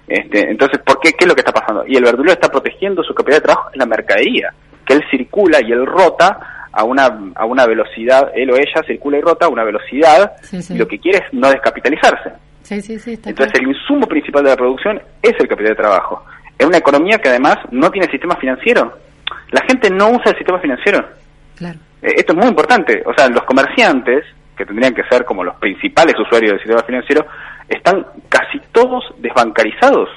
Este, 0.08 0.52
entonces, 0.52 0.80
¿por 0.86 1.00
qué? 1.00 1.14
¿Qué 1.14 1.26
es 1.26 1.28
lo 1.28 1.34
que 1.34 1.42
está 1.42 1.52
pasando? 1.52 1.84
Y 1.88 1.96
el 1.96 2.04
verdulero 2.04 2.34
está 2.34 2.50
protegiendo 2.50 3.04
su 3.04 3.16
capital 3.16 3.40
de 3.40 3.46
trabajo 3.46 3.70
en 3.74 3.80
la 3.80 3.86
mercadería, 3.88 4.54
que 4.86 4.94
él 4.94 5.04
circula 5.10 5.60
y 5.62 5.72
él 5.72 5.86
rota 5.86 6.68
a 6.72 6.84
una, 6.84 7.32
a 7.34 7.46
una 7.46 7.66
velocidad, 7.66 8.32
él 8.36 8.52
o 8.52 8.58
ella 8.58 8.84
circula 8.86 9.18
y 9.18 9.22
rota 9.22 9.48
a 9.48 9.50
una 9.50 9.64
velocidad, 9.64 10.34
y 10.70 10.78
lo 10.78 10.88
que 10.88 11.00
quiere 11.00 11.20
es 11.20 11.34
no 11.34 11.50
descapitalizarse. 11.50 12.34
Entonces, 12.70 13.60
el 13.60 13.68
insumo 13.68 14.08
principal 14.08 14.44
de 14.44 14.50
la 14.50 14.56
producción 14.56 15.02
es 15.22 15.34
el 15.40 15.48
capital 15.48 15.74
de 15.74 15.76
trabajo. 15.76 16.26
Es 16.58 16.66
una 16.66 16.78
economía 16.78 17.18
que 17.18 17.30
además 17.30 17.58
no 17.72 17.90
tiene 17.92 18.10
sistema 18.10 18.36
financiero. 18.38 18.98
La 19.52 19.62
gente 19.68 19.90
no 19.90 20.10
usa 20.10 20.32
el 20.32 20.38
sistema 20.38 20.60
financiero. 20.60 21.06
Claro. 21.56 21.80
Eh, 22.06 22.14
esto 22.18 22.34
es 22.34 22.38
muy 22.38 22.48
importante. 22.48 23.02
O 23.06 23.14
sea, 23.14 23.28
los 23.30 23.44
comerciantes, 23.44 24.24
que 24.56 24.66
tendrían 24.66 24.94
que 24.94 25.04
ser 25.10 25.26
como 25.26 25.44
los 25.44 25.56
principales 25.56 26.16
usuarios 26.20 26.52
del 26.52 26.60
sistema 26.60 26.84
financiero, 26.84 27.26
están 27.68 28.06
casi 28.30 28.60
todos 28.72 29.04
desbancarizados. 29.18 30.10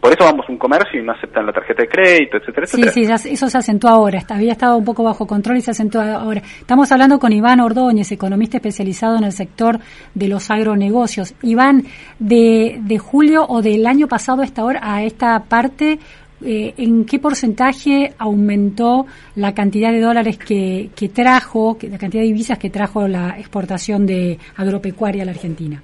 Por 0.00 0.12
eso 0.12 0.24
vamos 0.24 0.46
a 0.48 0.52
un 0.52 0.56
comercio 0.56 0.98
y 0.98 1.04
no 1.04 1.12
aceptan 1.12 1.44
la 1.44 1.52
tarjeta 1.52 1.82
de 1.82 1.88
crédito, 1.88 2.38
etcétera, 2.38 2.66
sí, 2.66 2.82
Sí, 2.88 3.32
eso 3.32 3.50
se 3.50 3.58
acentúa 3.58 3.90
ahora. 3.90 4.22
Había 4.30 4.52
estado 4.52 4.78
un 4.78 4.84
poco 4.84 5.04
bajo 5.04 5.26
control 5.26 5.58
y 5.58 5.60
se 5.60 5.72
acentúa 5.72 6.14
ahora. 6.14 6.40
Estamos 6.58 6.90
hablando 6.90 7.18
con 7.18 7.32
Iván 7.34 7.60
Ordóñez, 7.60 8.10
economista 8.10 8.56
especializado 8.56 9.18
en 9.18 9.24
el 9.24 9.32
sector 9.32 9.78
de 10.14 10.28
los 10.28 10.50
agronegocios. 10.50 11.34
Iván, 11.42 11.84
de, 12.18 12.78
de 12.80 12.98
julio 12.98 13.44
o 13.46 13.60
del 13.60 13.86
año 13.86 14.08
pasado 14.08 14.40
a 14.40 14.46
esta 14.46 14.64
hora, 14.64 14.80
a 14.82 15.02
esta 15.02 15.38
parte, 15.40 15.98
eh, 16.44 16.74
¿en 16.78 17.04
qué 17.04 17.18
porcentaje 17.18 18.12
aumentó 18.18 19.06
la 19.36 19.52
cantidad 19.54 19.92
de 19.92 20.00
dólares 20.00 20.38
que, 20.38 20.90
que 20.96 21.08
trajo, 21.08 21.76
la 21.82 21.98
cantidad 21.98 22.22
de 22.22 22.28
divisas 22.28 22.58
que 22.58 22.70
trajo 22.70 23.06
la 23.06 23.38
exportación 23.38 24.06
de 24.06 24.38
agropecuaria 24.56 25.22
a 25.22 25.26
la 25.26 25.32
Argentina? 25.32 25.82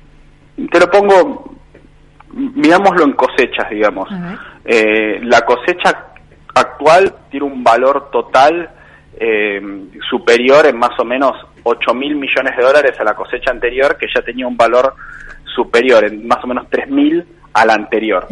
Te 0.70 0.80
lo 0.80 0.90
pongo, 0.90 1.54
mirámoslo 2.32 3.04
en 3.04 3.12
cosechas, 3.12 3.68
digamos. 3.70 4.08
Eh, 4.64 5.20
la 5.22 5.42
cosecha 5.42 6.06
actual 6.54 7.14
tiene 7.30 7.46
un 7.46 7.62
valor 7.62 8.10
total 8.10 8.70
eh, 9.18 9.60
superior 10.08 10.66
en 10.66 10.78
más 10.78 10.98
o 10.98 11.04
menos 11.04 11.32
8 11.62 11.94
mil 11.94 12.16
millones 12.16 12.56
de 12.56 12.62
dólares 12.62 12.98
a 12.98 13.04
la 13.04 13.14
cosecha 13.14 13.50
anterior, 13.50 13.96
que 13.98 14.06
ya 14.14 14.22
tenía 14.22 14.46
un 14.46 14.56
valor 14.56 14.94
superior 15.44 16.04
en 16.04 16.26
más 16.26 16.42
o 16.42 16.46
menos 16.46 16.66
3 16.70 16.88
mil 16.88 17.24
a 17.52 17.64
la 17.66 17.74
anterior. 17.74 18.26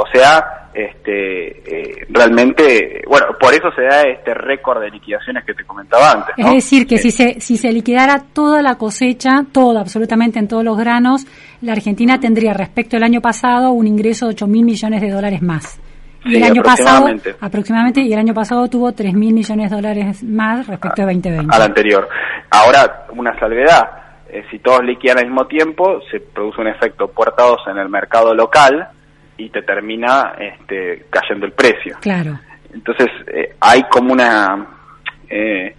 O 0.00 0.04
sea, 0.12 0.70
este, 0.72 1.58
eh, 1.66 2.06
realmente, 2.08 3.02
bueno, 3.08 3.26
por 3.40 3.52
eso 3.52 3.68
se 3.74 3.82
da 3.82 4.02
este 4.02 4.32
récord 4.32 4.80
de 4.80 4.90
liquidaciones 4.90 5.44
que 5.44 5.54
te 5.54 5.64
comentaba 5.64 6.12
antes. 6.12 6.34
Es 6.36 6.52
decir, 6.52 6.86
que 6.86 6.98
si, 6.98 7.10
se, 7.10 7.40
si 7.40 7.56
se 7.56 7.72
liquidara 7.72 8.22
toda 8.32 8.62
la 8.62 8.76
cosecha, 8.76 9.44
toda, 9.50 9.80
absolutamente 9.80 10.38
en 10.38 10.46
todos 10.46 10.62
los 10.62 10.78
granos, 10.78 11.26
la 11.62 11.72
Argentina 11.72 12.20
tendría 12.20 12.54
respecto 12.54 12.96
al 12.96 13.02
año 13.02 13.20
pasado 13.20 13.72
un 13.72 13.88
ingreso 13.88 14.26
de 14.26 14.34
8 14.34 14.46
mil 14.46 14.64
millones 14.64 15.00
de 15.00 15.10
dólares 15.10 15.42
más. 15.42 15.80
Y 16.24 16.36
el 16.36 16.44
año 16.44 16.62
pasado, 16.62 17.08
aproximadamente, 17.40 18.00
y 18.02 18.12
el 18.12 18.18
año 18.20 18.34
pasado 18.34 18.68
tuvo 18.68 18.92
3 18.92 19.14
mil 19.14 19.34
millones 19.34 19.70
de 19.70 19.76
dólares 19.76 20.22
más 20.22 20.64
respecto 20.68 21.02
a, 21.02 21.06
2020. 21.06 21.56
Al 21.56 21.62
anterior. 21.62 22.08
Ahora, 22.50 23.06
una 23.16 23.36
salvedad, 23.40 23.82
eh, 24.28 24.44
si 24.48 24.60
todos 24.60 24.84
liquidan 24.84 25.18
al 25.18 25.26
mismo 25.26 25.46
tiempo, 25.48 26.00
se 26.08 26.20
produce 26.20 26.60
un 26.60 26.68
efecto 26.68 27.08
puertados 27.08 27.62
en 27.66 27.78
el 27.78 27.88
mercado 27.88 28.32
local, 28.32 28.90
y 29.38 29.48
te 29.50 29.62
termina 29.62 30.34
este, 30.38 31.06
cayendo 31.08 31.46
el 31.46 31.52
precio. 31.52 31.96
Claro. 32.00 32.38
Entonces 32.74 33.08
eh, 33.28 33.54
hay 33.60 33.84
como 33.84 34.12
una... 34.12 34.66
Eh, 35.30 35.74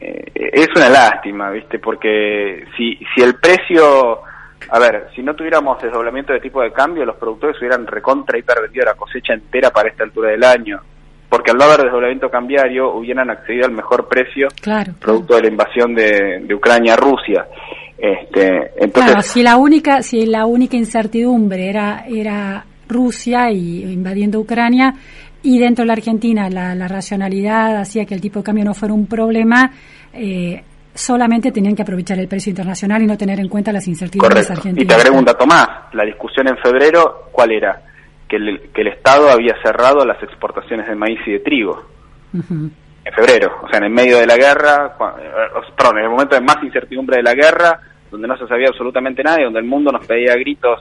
eh, 0.00 0.32
es 0.34 0.68
una 0.74 0.88
lástima, 0.88 1.50
¿viste? 1.50 1.78
Porque 1.78 2.64
si, 2.76 2.98
si 3.14 3.22
el 3.22 3.36
precio... 3.36 4.22
A 4.70 4.78
ver, 4.78 5.08
si 5.14 5.22
no 5.22 5.34
tuviéramos 5.34 5.80
desdoblamiento 5.80 6.32
de 6.32 6.40
tipo 6.40 6.60
de 6.60 6.72
cambio, 6.72 7.04
los 7.04 7.16
productores 7.16 7.56
hubieran 7.58 7.86
recontra 7.86 8.38
hipervendido 8.38 8.86
la 8.86 8.94
cosecha 8.94 9.34
entera 9.34 9.70
para 9.70 9.88
esta 9.88 10.04
altura 10.04 10.30
del 10.30 10.42
año. 10.42 10.80
Porque 11.28 11.50
al 11.50 11.58
no 11.58 11.64
haber 11.64 11.82
desdoblamiento 11.82 12.30
cambiario, 12.30 12.94
hubieran 12.94 13.30
accedido 13.30 13.66
al 13.66 13.72
mejor 13.72 14.08
precio 14.08 14.48
claro, 14.60 14.92
producto 14.98 15.36
de 15.36 15.42
la 15.42 15.48
invasión 15.48 15.94
de, 15.94 16.40
de 16.42 16.54
Ucrania 16.54 16.94
a 16.94 16.96
Rusia. 16.96 17.46
Este, 17.98 18.72
entonces, 18.76 19.12
claro, 19.12 19.22
si 19.22 19.42
la 19.42 19.56
única, 19.56 20.02
si 20.02 20.26
la 20.26 20.46
única 20.46 20.76
incertidumbre 20.76 21.68
era, 21.68 22.04
era 22.08 22.64
Rusia 22.88 23.50
y 23.50 23.84
invadiendo 23.84 24.40
Ucrania 24.40 24.94
y 25.42 25.58
dentro 25.58 25.82
de 25.82 25.86
la 25.86 25.92
Argentina 25.92 26.48
la, 26.50 26.88
racionalidad 26.88 27.76
hacía 27.76 28.04
que 28.04 28.14
el 28.14 28.20
tipo 28.20 28.40
de 28.40 28.44
cambio 28.44 28.64
no 28.64 28.74
fuera 28.74 28.94
un 28.94 29.06
problema, 29.06 29.70
eh, 30.12 30.62
solamente 30.92 31.52
tenían 31.52 31.76
que 31.76 31.82
aprovechar 31.82 32.18
el 32.18 32.26
precio 32.26 32.50
internacional 32.50 33.02
y 33.02 33.06
no 33.06 33.16
tener 33.16 33.38
en 33.38 33.48
cuenta 33.48 33.72
las 33.72 33.86
incertidumbres 33.86 34.50
argentinas. 34.50 34.84
Y 34.84 34.86
te 34.86 34.94
agrego 34.94 35.16
un 35.16 35.24
dato 35.24 35.46
más, 35.46 35.68
la 35.92 36.04
discusión 36.04 36.48
en 36.48 36.56
febrero, 36.58 37.28
¿cuál 37.30 37.52
era? 37.52 37.82
Que 38.28 38.36
el, 38.36 38.70
que 38.74 38.82
el 38.82 38.88
Estado 38.88 39.30
había 39.30 39.54
cerrado 39.62 40.04
las 40.04 40.22
exportaciones 40.22 40.88
de 40.88 40.94
maíz 40.94 41.20
y 41.26 41.32
de 41.32 41.38
trigo. 41.38 41.84
En 42.34 43.14
febrero, 43.14 43.60
o 43.62 43.68
sea, 43.68 43.78
en 43.78 43.84
el 43.84 43.90
medio 43.90 44.18
de 44.18 44.26
la 44.26 44.36
guerra, 44.36 44.96
eh, 45.18 45.72
perdón, 45.76 45.98
en 45.98 46.04
el 46.04 46.10
momento 46.10 46.34
de 46.34 46.42
más 46.42 46.62
incertidumbre 46.62 47.18
de 47.18 47.22
la 47.22 47.32
guerra, 47.32 47.80
donde 48.10 48.28
no 48.28 48.36
se 48.36 48.46
sabía 48.46 48.68
absolutamente 48.68 49.22
nada 49.22 49.40
y 49.40 49.44
donde 49.44 49.60
el 49.60 49.66
mundo 49.66 49.90
nos 49.92 50.04
pedía 50.04 50.34
gritos 50.34 50.80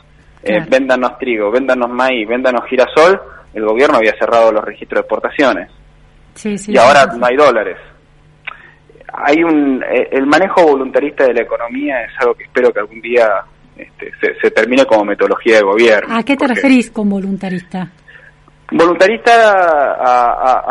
eh, 0.50 0.66
véndanos 0.70 1.18
trigo, 1.18 1.52
véndanos 1.52 1.90
maíz, 1.90 2.28
véndanos 2.28 2.66
girasol, 2.70 3.20
el 3.54 3.66
gobierno 3.66 3.98
había 3.98 4.14
cerrado 4.18 4.52
los 4.52 4.64
registros 4.64 4.98
de 4.98 5.02
exportaciones. 5.02 5.72
y 6.68 6.78
ahora 6.78 7.06
no 7.18 7.26
hay 7.26 7.36
dólares. 7.36 7.78
Hay 9.14 9.42
un, 9.44 9.84
eh, 9.84 10.10
el 10.12 10.26
manejo 10.28 10.64
voluntarista 10.64 11.26
de 11.26 11.34
la 11.34 11.42
economía 11.42 12.04
es 12.04 12.12
algo 12.20 12.36
que 12.36 12.44
espero 12.44 12.72
que 12.72 12.80
algún 12.80 13.02
día 13.02 13.44
este, 13.76 14.12
se, 14.42 14.52
termine 14.52 14.86
como 14.86 15.06
metodología 15.06 15.58
de 15.58 15.64
gobierno. 15.64 16.16
¿A 16.16 16.24
qué 16.24 16.36
te 16.36 16.48
referís 16.48 16.92
con 16.92 17.10
voluntarista? 17.10 17.90
Voluntarista 18.72 19.32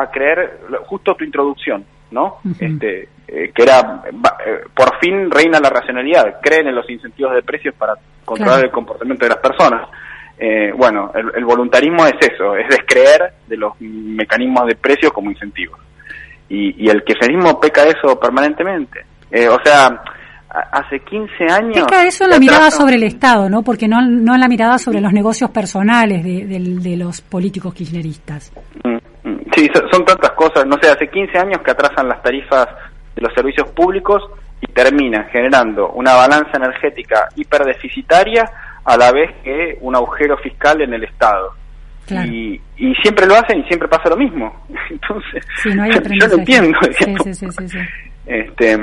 a, 0.01 0.11
creer, 0.13 0.61
justo 0.85 1.15
tu 1.15 1.25
introducción, 1.25 1.85
¿no? 2.11 2.39
este, 2.61 3.09
eh, 3.29 3.51
que 3.53 3.63
era, 3.63 4.03
eh, 4.07 4.61
por 4.75 4.99
fin 5.01 5.31
reina 5.31 5.59
la 5.59 5.71
racionalidad, 5.71 6.41
creen 6.41 6.69
en 6.69 6.75
los 6.77 6.89
incentivos 6.89 7.35
de 7.35 7.43
precios 7.43 7.75
para 7.75 7.95
controlar 8.27 8.65
el 8.65 8.71
comportamiento 8.71 9.25
de 9.25 9.31
las 9.31 9.39
personas. 9.39 9.89
Eh, 10.39 10.71
bueno, 10.77 11.11
el, 11.15 11.45
voluntarismo 11.47 12.05
es 12.05 12.15
eso, 12.21 12.55
es 12.57 12.69
descreer 12.69 13.33
de 13.47 13.57
los 13.57 13.73
mecanismos 13.81 14.67
de 14.67 14.75
precios 14.75 15.11
como 15.13 15.31
incentivos. 15.31 15.81
Y, 16.49 16.89
el 16.89 17.03
kirchnerismo 17.03 17.59
peca 17.59 17.85
eso 17.85 18.21
permanentemente. 18.21 19.01
o 19.49 19.59
sea, 19.65 20.03
hace 20.73 21.01
15 21.01 21.45
años... 21.51 21.87
Peca 21.87 22.05
eso 22.05 22.25
en 22.25 22.31
la 22.31 22.39
mirada 22.39 22.71
sobre 22.71 22.97
el 22.97 23.03
Estado, 23.03 23.49
¿no? 23.49 23.63
Porque 23.63 23.89
no, 23.89 24.01
no 24.03 24.35
en 24.35 24.41
la 24.41 24.49
mirada 24.49 24.79
sobre 24.79 25.01
los 25.01 25.13
negocios 25.13 25.51
personales 25.51 26.23
de, 26.23 26.97
los 26.97 27.21
políticos 27.21 27.75
kirchneristas. 27.75 28.53
Mm, 28.85 29.29
mm. 29.29 29.39
Sí, 29.55 29.69
son 29.91 30.05
tantas 30.05 30.31
cosas. 30.33 30.67
No 30.67 30.77
sé, 30.81 30.89
hace 30.89 31.09
15 31.09 31.39
años 31.39 31.59
que 31.65 31.71
atrasan 31.71 32.09
las 32.09 32.23
tarifas 32.23 32.67
de 33.15 33.23
los 33.23 33.33
servicios 33.35 33.69
públicos 33.71 34.23
y 34.61 34.67
termina 34.73 35.25
generando 35.25 35.91
una 35.91 36.15
balanza 36.15 36.57
energética 36.57 37.29
hiperdeficitaria 37.37 38.45
a 38.85 38.97
la 38.97 39.13
vez 39.13 39.31
que 39.43 39.79
un 39.81 39.95
agujero 39.95 40.37
fiscal 40.39 40.81
en 40.81 40.95
el 40.95 41.05
Estado. 41.05 41.53
Y, 42.09 42.61
y, 42.77 42.95
siempre 43.03 43.27
lo 43.27 43.35
hacen 43.35 43.59
y 43.59 43.65
siempre 43.65 43.89
pasa 43.89 44.09
lo 44.09 44.17
mismo. 44.17 44.65
Entonces, 44.91 45.45
yo 45.65 45.75
no 45.75 46.35
entiendo. 46.35 46.79
este, 48.27 48.79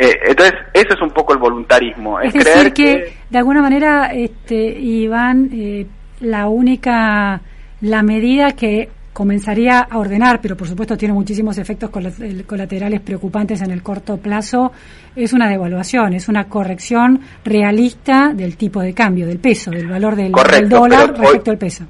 eh, 0.00 0.18
entonces, 0.24 0.54
eso 0.72 0.94
es 0.94 1.02
un 1.02 1.10
poco 1.10 1.32
el 1.32 1.38
voluntarismo. 1.38 2.20
Es, 2.20 2.32
decir, 2.32 2.72
que, 2.72 3.14
de 3.28 3.38
alguna 3.38 3.60
manera, 3.60 4.06
este, 4.12 4.56
Iván, 4.56 5.50
eh, 5.52 5.86
la 6.20 6.48
única, 6.48 7.40
la 7.80 8.02
medida 8.02 8.52
que 8.52 8.88
comenzaría 9.12 9.80
a 9.80 9.98
ordenar, 9.98 10.40
pero 10.40 10.56
por 10.56 10.66
supuesto 10.66 10.96
tiene 10.96 11.14
muchísimos 11.14 11.58
efectos 11.58 11.90
colaterales 11.90 13.00
preocupantes 13.00 13.60
en 13.62 13.70
el 13.70 13.82
corto 13.82 14.16
plazo, 14.16 14.72
es 15.14 15.32
una 15.32 15.48
devaluación, 15.48 16.14
es 16.14 16.28
una 16.28 16.48
corrección 16.48 17.20
realista 17.44 18.32
del 18.34 18.56
tipo 18.56 18.80
de 18.80 18.94
cambio, 18.94 19.26
del 19.26 19.38
peso, 19.38 19.70
del 19.70 19.88
valor 19.88 20.16
del, 20.16 20.32
dólar 20.68 21.14
respecto 21.18 21.50
al 21.50 21.58
peso. 21.58 21.84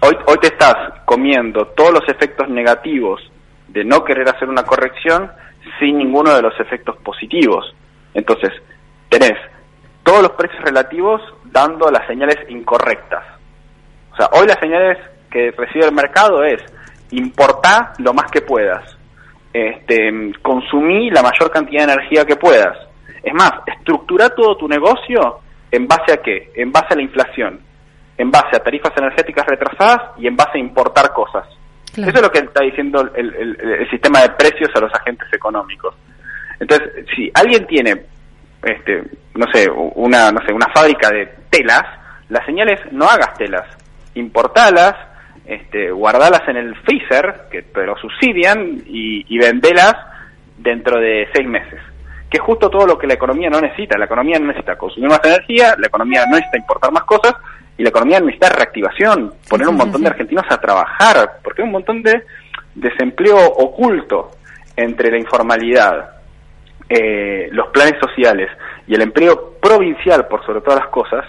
Hoy, 0.00 0.14
hoy 0.26 0.36
te 0.40 0.48
estás 0.48 0.74
comiendo 1.04 1.66
todos 1.68 1.92
los 1.92 2.08
efectos 2.08 2.48
negativos 2.48 3.20
de 3.68 3.84
no 3.84 4.04
querer 4.04 4.28
hacer 4.28 4.48
una 4.48 4.64
corrección 4.64 5.30
sin 5.78 5.98
ninguno 5.98 6.34
de 6.34 6.42
los 6.42 6.58
efectos 6.58 6.96
positivos. 6.98 7.74
Entonces, 8.14 8.50
tenés 9.08 9.34
todos 10.02 10.22
los 10.22 10.32
precios 10.32 10.62
relativos 10.64 11.20
dando 11.44 11.90
las 11.90 12.06
señales 12.06 12.38
incorrectas. 12.48 13.24
O 14.12 14.16
sea, 14.16 14.30
hoy 14.32 14.46
las 14.46 14.58
señales 14.58 14.98
que 15.30 15.50
recibe 15.50 15.86
el 15.86 15.94
mercado 15.94 16.42
es 16.44 16.62
importar 17.10 17.92
lo 17.98 18.12
más 18.12 18.30
que 18.30 18.42
puedas, 18.42 18.96
este, 19.52 20.32
consumir 20.42 21.12
la 21.12 21.22
mayor 21.22 21.50
cantidad 21.50 21.86
de 21.86 21.92
energía 21.92 22.24
que 22.24 22.36
puedas. 22.36 22.76
Es 23.22 23.34
más, 23.34 23.52
estructura 23.66 24.30
todo 24.30 24.56
tu 24.56 24.68
negocio 24.68 25.40
en 25.70 25.86
base 25.86 26.12
a 26.12 26.16
qué? 26.18 26.50
En 26.54 26.72
base 26.72 26.88
a 26.90 26.96
la 26.96 27.02
inflación, 27.02 27.60
en 28.16 28.30
base 28.30 28.56
a 28.56 28.62
tarifas 28.62 28.92
energéticas 28.96 29.46
retrasadas 29.46 30.18
y 30.18 30.26
en 30.26 30.36
base 30.36 30.58
a 30.58 30.60
importar 30.60 31.12
cosas. 31.12 31.46
Eso 31.92 32.08
es 32.08 32.22
lo 32.22 32.30
que 32.30 32.38
está 32.38 32.62
diciendo 32.62 33.00
el, 33.14 33.34
el, 33.34 33.90
sistema 33.90 34.20
de 34.20 34.30
precios 34.30 34.70
a 34.74 34.80
los 34.80 34.92
agentes 34.94 35.26
económicos. 35.32 35.94
Entonces, 36.60 37.06
si 37.14 37.30
alguien 37.34 37.66
tiene, 37.66 38.04
este, 38.62 39.02
no 39.34 39.46
sé, 39.52 39.68
una, 39.70 40.30
no 40.30 40.40
sé, 40.46 40.52
una 40.52 40.68
fábrica 40.72 41.08
de 41.10 41.26
telas, 41.50 41.82
la 42.28 42.44
señal 42.44 42.68
es 42.70 42.92
no 42.92 43.06
hagas 43.06 43.34
telas, 43.34 43.66
importalas, 44.14 44.94
este, 45.48 45.90
guardalas 45.90 46.46
en 46.46 46.56
el 46.56 46.76
freezer, 46.76 47.48
que 47.50 47.62
te 47.62 47.86
lo 47.86 47.96
subsidian, 47.96 48.82
y, 48.86 49.24
y 49.34 49.38
vendelas 49.38 49.96
dentro 50.58 51.00
de 51.00 51.26
seis 51.34 51.48
meses. 51.48 51.80
Que 52.30 52.36
es 52.36 52.42
justo 52.42 52.68
todo 52.68 52.86
lo 52.86 52.98
que 52.98 53.06
la 53.06 53.14
economía 53.14 53.48
no 53.48 53.60
necesita. 53.60 53.96
La 53.96 54.04
economía 54.04 54.38
no 54.38 54.46
necesita 54.46 54.76
consumir 54.76 55.08
más 55.08 55.20
energía, 55.24 55.74
la 55.78 55.86
economía 55.86 56.24
no 56.26 56.36
necesita 56.36 56.58
importar 56.58 56.92
más 56.92 57.04
cosas, 57.04 57.34
y 57.78 57.82
la 57.82 57.88
economía 57.88 58.20
necesita 58.20 58.50
reactivación, 58.50 59.32
poner 59.48 59.68
un 59.68 59.76
montón 59.76 60.02
de 60.02 60.08
argentinos 60.08 60.44
a 60.50 60.60
trabajar, 60.60 61.38
porque 61.42 61.62
hay 61.62 61.66
un 61.66 61.72
montón 61.72 62.02
de 62.02 62.22
desempleo 62.74 63.38
oculto 63.38 64.32
entre 64.76 65.10
la 65.10 65.18
informalidad, 65.18 66.10
eh, 66.88 67.48
los 67.52 67.68
planes 67.68 67.94
sociales 68.00 68.50
y 68.86 68.94
el 68.94 69.02
empleo 69.02 69.54
provincial, 69.60 70.26
por 70.26 70.44
sobre 70.44 70.60
todas 70.60 70.80
las 70.80 70.88
cosas, 70.88 71.24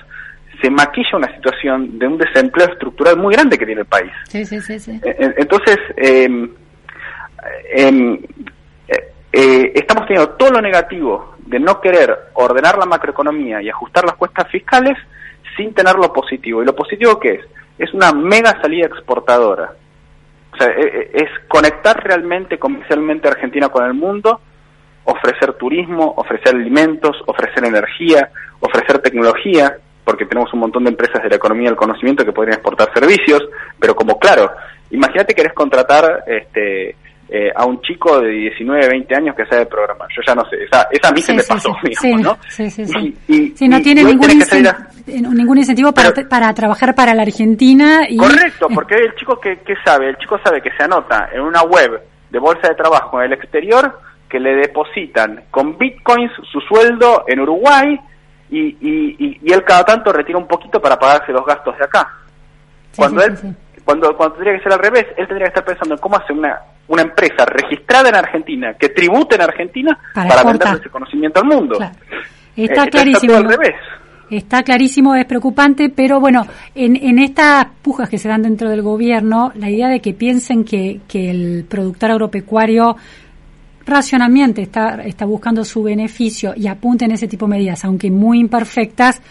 se 0.61 0.69
maquilla 0.69 1.17
una 1.17 1.33
situación 1.35 1.97
de 1.99 2.07
un 2.07 2.17
desempleo 2.17 2.67
estructural 2.67 3.17
muy 3.17 3.33
grande 3.33 3.57
que 3.57 3.65
tiene 3.65 3.81
el 3.81 3.87
país. 3.87 4.11
Sí, 4.27 4.45
sí, 4.45 4.59
sí. 4.61 4.91
Eh, 5.03 5.15
eh, 5.19 5.33
entonces, 5.37 5.77
em, 5.95 6.51
em, 7.75 8.19
eh, 9.31 9.71
estamos 9.75 10.07
teniendo 10.07 10.31
todo 10.31 10.51
lo 10.51 10.61
negativo 10.61 11.35
de 11.45 11.59
no 11.59 11.79
querer 11.79 12.15
ordenar 12.33 12.77
la 12.77 12.85
macroeconomía 12.85 13.61
y 13.61 13.69
ajustar 13.69 14.05
las 14.05 14.15
cuestas 14.15 14.47
fiscales 14.49 14.97
sin 15.55 15.73
tener 15.73 15.95
lo 15.95 16.11
positivo. 16.11 16.61
¿Y 16.61 16.65
lo 16.65 16.75
positivo 16.75 17.19
qué 17.19 17.33
es? 17.33 17.45
Es 17.77 17.93
una 17.93 18.11
mega 18.11 18.59
salida 18.61 18.87
exportadora. 18.87 19.73
sea, 20.57 20.67
e, 20.67 20.81
e, 20.81 21.11
es 21.13 21.29
conectar 21.47 22.03
realmente 22.03 22.57
comercialmente 22.57 23.27
Argentina 23.27 23.69
con 23.69 23.85
el 23.85 23.93
mundo, 23.93 24.41
ofrecer 25.05 25.53
turismo, 25.53 26.13
ofrecer 26.17 26.55
alimentos, 26.55 27.15
ofrecer 27.25 27.65
energía, 27.65 28.29
ofrecer 28.59 28.99
tecnología, 28.99 29.77
porque 30.09 30.25
tenemos 30.25 30.51
un 30.55 30.61
montón 30.61 30.85
de 30.85 30.89
empresas 30.89 31.21
de 31.21 31.29
la 31.29 31.35
economía 31.35 31.69
del 31.69 31.77
conocimiento 31.77 32.25
que 32.25 32.31
podrían 32.31 32.55
exportar 32.55 32.91
servicios, 32.91 33.43
pero 33.79 33.93
como 33.93 34.17
claro, 34.17 34.49
imagínate 34.89 35.35
que 35.35 35.43
querés 35.43 35.53
contratar 35.53 36.23
este 36.25 36.95
eh, 37.29 37.51
a 37.55 37.63
un 37.67 37.79
chico 37.81 38.19
de 38.19 38.31
19, 38.31 38.87
20 38.87 39.15
años 39.15 39.35
que 39.35 39.45
sabe 39.45 39.67
programar. 39.67 40.09
Yo 40.09 40.23
ya 40.25 40.33
no 40.33 40.43
sé, 40.49 40.63
esa, 40.63 40.87
esa 40.89 41.09
a 41.09 41.11
mí 41.11 41.21
se 41.21 41.35
me 41.35 41.43
pasó, 41.43 41.75
digamos, 41.83 42.21
¿no? 42.23 42.37
Sí, 42.49 42.71
sí, 42.71 42.85
sí. 42.87 43.15
Y, 43.27 43.67
no 43.67 43.79
tiene 43.83 44.03
ningún, 44.03 44.29
ningún 45.05 45.57
incentivo 45.59 45.91
para, 45.91 46.11
para 46.27 46.51
trabajar 46.55 46.95
para 46.95 47.13
la 47.13 47.21
Argentina. 47.21 48.07
Y, 48.09 48.17
correcto, 48.17 48.67
porque 48.73 48.95
el 48.95 49.13
chico 49.13 49.39
que, 49.39 49.59
que 49.59 49.75
sabe, 49.85 50.09
el 50.09 50.17
chico 50.17 50.39
sabe 50.43 50.59
que 50.59 50.71
se 50.75 50.85
anota 50.85 51.29
en 51.31 51.41
una 51.41 51.61
web 51.61 52.01
de 52.31 52.39
bolsa 52.39 52.67
de 52.67 52.73
trabajo 52.73 53.19
en 53.19 53.27
el 53.27 53.33
exterior, 53.33 53.99
que 54.27 54.39
le 54.39 54.55
depositan 54.55 55.43
con 55.51 55.77
bitcoins 55.77 56.31
su 56.51 56.59
sueldo 56.61 57.25
en 57.27 57.41
Uruguay 57.41 57.99
y, 58.51 58.77
y, 58.81 59.39
y, 59.43 59.51
él 59.53 59.63
cada 59.63 59.83
tanto 59.83 60.11
retira 60.11 60.37
un 60.37 60.47
poquito 60.47 60.81
para 60.81 60.97
pagarse 60.97 61.31
los 61.31 61.45
gastos 61.45 61.77
de 61.77 61.85
acá. 61.85 62.07
cuando 62.95 63.23
él, 63.23 63.37
cuando, 63.85 64.15
cuando 64.15 64.35
tendría 64.35 64.57
que 64.57 64.63
ser 64.63 64.73
al 64.73 64.79
revés, 64.79 65.05
él 65.17 65.27
tendría 65.27 65.45
que 65.45 65.59
estar 65.59 65.65
pensando 65.65 65.95
en 65.95 66.01
cómo 66.01 66.17
hacer 66.17 66.35
una, 66.35 66.59
una 66.87 67.01
empresa 67.03 67.45
registrada 67.45 68.09
en 68.09 68.15
Argentina, 68.15 68.73
que 68.73 68.89
tribute 68.89 69.35
en 69.35 69.41
Argentina 69.41 69.97
para, 70.13 70.43
vender 70.43 70.79
ese 70.79 70.89
conocimiento 70.89 71.39
al 71.39 71.47
mundo. 71.47 71.77
Está 72.55 72.83
eh, 72.83 72.89
clarísimo. 72.89 73.33
Está 73.33 73.47
al 73.47 73.57
revés. 73.57 73.75
Está 74.29 74.61
clarísimo, 74.61 75.15
es 75.15 75.25
preocupante, 75.25 75.89
pero 75.89 76.19
bueno, 76.19 76.45
en, 76.75 76.95
en 76.95 77.17
estas 77.17 77.65
pujas 77.81 78.09
que 78.09 78.19
se 78.19 78.29
dan 78.29 78.43
dentro 78.43 78.69
del 78.69 78.83
gobierno, 78.83 79.51
la 79.55 79.71
idea 79.71 79.87
de 79.87 80.01
que 80.01 80.13
piensen 80.13 80.65
que, 80.65 81.01
que 81.07 81.31
el 81.31 81.65
productor 81.67 82.11
agropecuario 82.11 82.95
racionalmente 83.89 84.61
está, 84.61 85.01
está 85.03 85.25
buscando 85.25 85.63
su 85.65 85.83
beneficio 85.83 86.53
y 86.55 86.67
apunten 86.67 87.11
ese 87.11 87.27
tipo 87.27 87.45
de 87.45 87.51
medidas, 87.51 87.83
aunque 87.85 88.09
muy 88.11 88.39
imperfectas, 88.39 89.21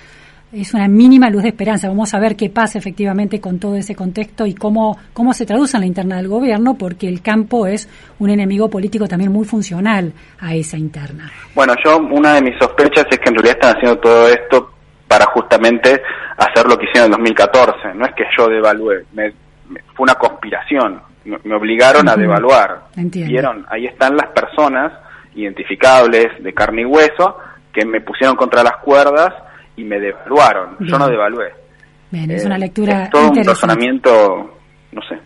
es 0.52 0.72
una 0.72 0.88
mínima 0.88 1.28
luz 1.28 1.42
de 1.42 1.50
esperanza. 1.50 1.88
Vamos 1.88 2.14
a 2.14 2.18
ver 2.18 2.34
qué 2.34 2.48
pasa 2.48 2.78
efectivamente 2.78 3.40
con 3.40 3.58
todo 3.58 3.76
ese 3.76 3.94
contexto 3.94 4.46
y 4.46 4.54
cómo, 4.54 4.98
cómo 5.12 5.32
se 5.34 5.44
traduce 5.44 5.76
en 5.76 5.82
la 5.82 5.86
interna 5.86 6.16
del 6.16 6.28
gobierno, 6.28 6.74
porque 6.74 7.08
el 7.08 7.20
campo 7.20 7.66
es 7.66 7.88
un 8.18 8.30
enemigo 8.30 8.70
político 8.70 9.06
también 9.06 9.30
muy 9.30 9.44
funcional 9.44 10.12
a 10.40 10.54
esa 10.54 10.78
interna. 10.78 11.30
Bueno, 11.54 11.74
yo 11.84 11.98
una 11.98 12.34
de 12.34 12.42
mis 12.42 12.58
sospechas 12.58 13.06
es 13.10 13.18
que 13.18 13.28
en 13.28 13.34
realidad 13.34 13.56
están 13.60 13.76
haciendo 13.76 13.98
todo 13.98 14.28
esto 14.28 14.70
para 15.06 15.26
justamente 15.26 16.00
hacer 16.36 16.66
lo 16.66 16.78
que 16.78 16.86
hicieron 16.86 17.06
en 17.06 17.18
2014. 17.18 17.94
No 17.94 18.06
es 18.06 18.14
que 18.14 18.24
yo 18.36 18.48
devalúe, 18.48 19.04
fue 19.14 20.04
una 20.04 20.14
conspiración 20.14 21.07
me, 21.28 21.54
obligaron 21.54 22.08
a 22.08 22.16
devaluar. 22.16 22.88
Vieron, 22.96 23.66
ahí 23.70 23.86
están 23.86 24.16
las 24.16 24.30
personas 24.30 24.92
identificables 25.34 26.42
de 26.42 26.52
carne 26.52 26.82
y 26.82 26.84
hueso 26.84 27.38
que 27.72 27.84
me 27.84 28.00
pusieron 28.00 28.36
contra 28.36 28.62
las 28.62 28.78
cuerdas 28.78 29.32
y 29.76 29.84
me 29.84 30.00
devaluaron. 30.00 30.76
Yo 30.80 30.98
no 30.98 31.08
devalué. 31.08 31.52
Bien, 32.10 32.30
es 32.30 32.44
una 32.44 32.56
eh, 32.56 32.60
lectura 32.60 33.04
es 33.04 33.10
todo 33.10 33.30
un 33.30 33.44
razonamiento, 33.44 34.58
no 34.92 35.02
sé. 35.02 35.18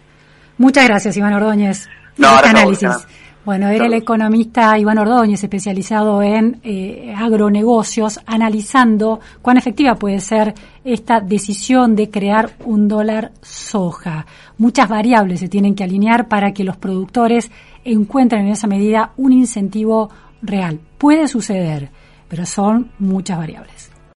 Muchas 0.59 0.87
gracias, 0.87 1.17
Iván 1.17 1.35
Ordóñez. 1.35 1.88
No, 2.19 2.35
este 2.37 2.49
análisis. 2.49 3.07
Bueno, 3.44 3.68
era 3.68 3.87
el 3.87 3.94
economista 3.94 4.78
Iván 4.78 4.98
Ordóñez, 4.98 5.42
especializado 5.42 6.22
en 6.22 6.61
eh, 6.62 7.12
agronegocios, 7.16 8.20
analizando 8.24 9.18
cuán 9.40 9.57
efectiva 9.57 9.96
puede 9.96 10.20
ser 10.20 10.55
esta 10.85 11.20
decisión 11.20 11.96
de 11.96 12.09
crear 12.09 12.52
un 12.64 12.87
dólar 12.87 13.33
soja. 13.40 14.26
Muchas 14.59 14.88
variables 14.88 15.40
se 15.40 15.48
tienen 15.48 15.74
que 15.74 15.83
alinear 15.83 16.28
para 16.28 16.52
que 16.52 16.62
los 16.62 16.76
productores 16.76 17.50
encuentren 17.85 18.46
en 18.46 18.52
esa 18.52 18.68
medida 18.68 19.11
un 19.16 19.33
incentivo 19.33 20.09
real. 20.40 20.78
Puede 20.96 21.26
suceder, 21.26 21.90
pero 22.28 22.46
son 22.46 22.92
muchas 23.00 23.38
variables. 23.38 23.91